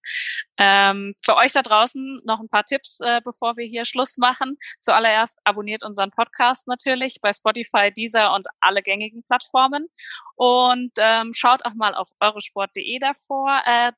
Ähm, 0.57 1.15
für 1.23 1.35
euch 1.35 1.51
da 1.51 1.61
draußen 1.61 2.21
noch 2.25 2.39
ein 2.39 2.49
paar 2.49 2.63
Tipps, 2.63 2.99
äh, 3.01 3.21
bevor 3.23 3.57
wir 3.57 3.65
hier 3.65 3.85
Schluss 3.85 4.17
machen. 4.17 4.57
Zuallererst 4.79 5.39
abonniert 5.43 5.83
unseren 5.83 6.11
Podcast 6.11 6.67
natürlich 6.67 7.19
bei 7.21 7.33
Spotify, 7.33 7.91
Deezer 7.91 8.33
und 8.33 8.47
alle 8.59 8.81
gängigen 8.81 9.23
Plattformen. 9.23 9.87
Und 10.35 10.91
ähm, 10.97 11.31
schaut 11.33 11.65
auch 11.65 11.73
mal 11.73 11.95
auf 11.95 12.09
eurosport.de 12.19 12.99
davor. 12.99 13.61
Äh, 13.65 13.91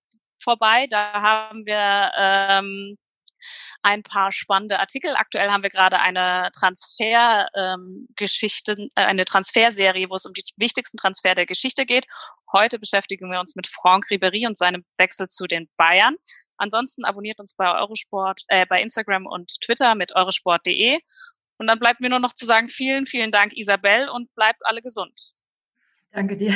vorbei. 0.46 0.88
Da 0.90 1.22
haben 1.22 1.66
wir 1.66 2.12
ähm, 2.18 2.98
ein 3.82 4.04
paar 4.04 4.32
spannende 4.32 4.80
Artikel. 4.80 5.16
Aktuell 5.16 5.50
haben 5.52 5.64
wir 5.64 5.70
gerade 5.70 6.00
eine 6.00 6.50
Transfergeschichte, 6.58 8.72
ähm, 8.74 8.90
äh, 8.96 9.02
eine 9.02 9.26
Transferserie, 9.26 10.10
wo 10.10 10.16
es 10.16 10.26
um 10.26 10.34
die 10.34 10.44
wichtigsten 10.58 10.98
Transfer 10.98 11.36
der 11.36 11.46
Geschichte 11.46 11.86
geht. 11.86 12.06
Heute 12.52 12.80
beschäftigen 12.80 13.30
wir 13.30 13.40
uns 13.40 13.56
mit 13.56 13.68
Franck 13.68 14.06
Ribéry 14.10 14.48
und 14.48 14.58
seinem 14.58 14.84
Wechsel 14.98 15.28
zu 15.28 15.46
den 15.46 15.70
Bayern. 15.78 16.16
Ansonsten 16.58 17.04
abonniert 17.04 17.40
uns 17.40 17.56
bei 17.56 17.72
Eurosport, 17.72 18.42
äh, 18.48 18.66
bei 18.66 18.82
Instagram 18.82 19.26
und 19.26 19.60
Twitter 19.62 19.96
mit 19.96 20.16
eurosport.de. 20.16 21.00
Und 21.58 21.68
dann 21.68 21.80
bleibt 21.80 22.02
mir 22.02 22.10
nur 22.10 22.20
noch 22.20 22.34
zu 22.34 22.46
sagen, 22.46 22.70
vielen, 22.70 23.06
vielen 23.06 23.32
Dank, 23.32 23.56
Isabel, 23.56 24.10
und 24.10 24.34
bleibt 24.36 24.66
alle 24.66 24.82
gesund. 24.82 25.20
Danke 26.12 26.38
dir. 26.38 26.56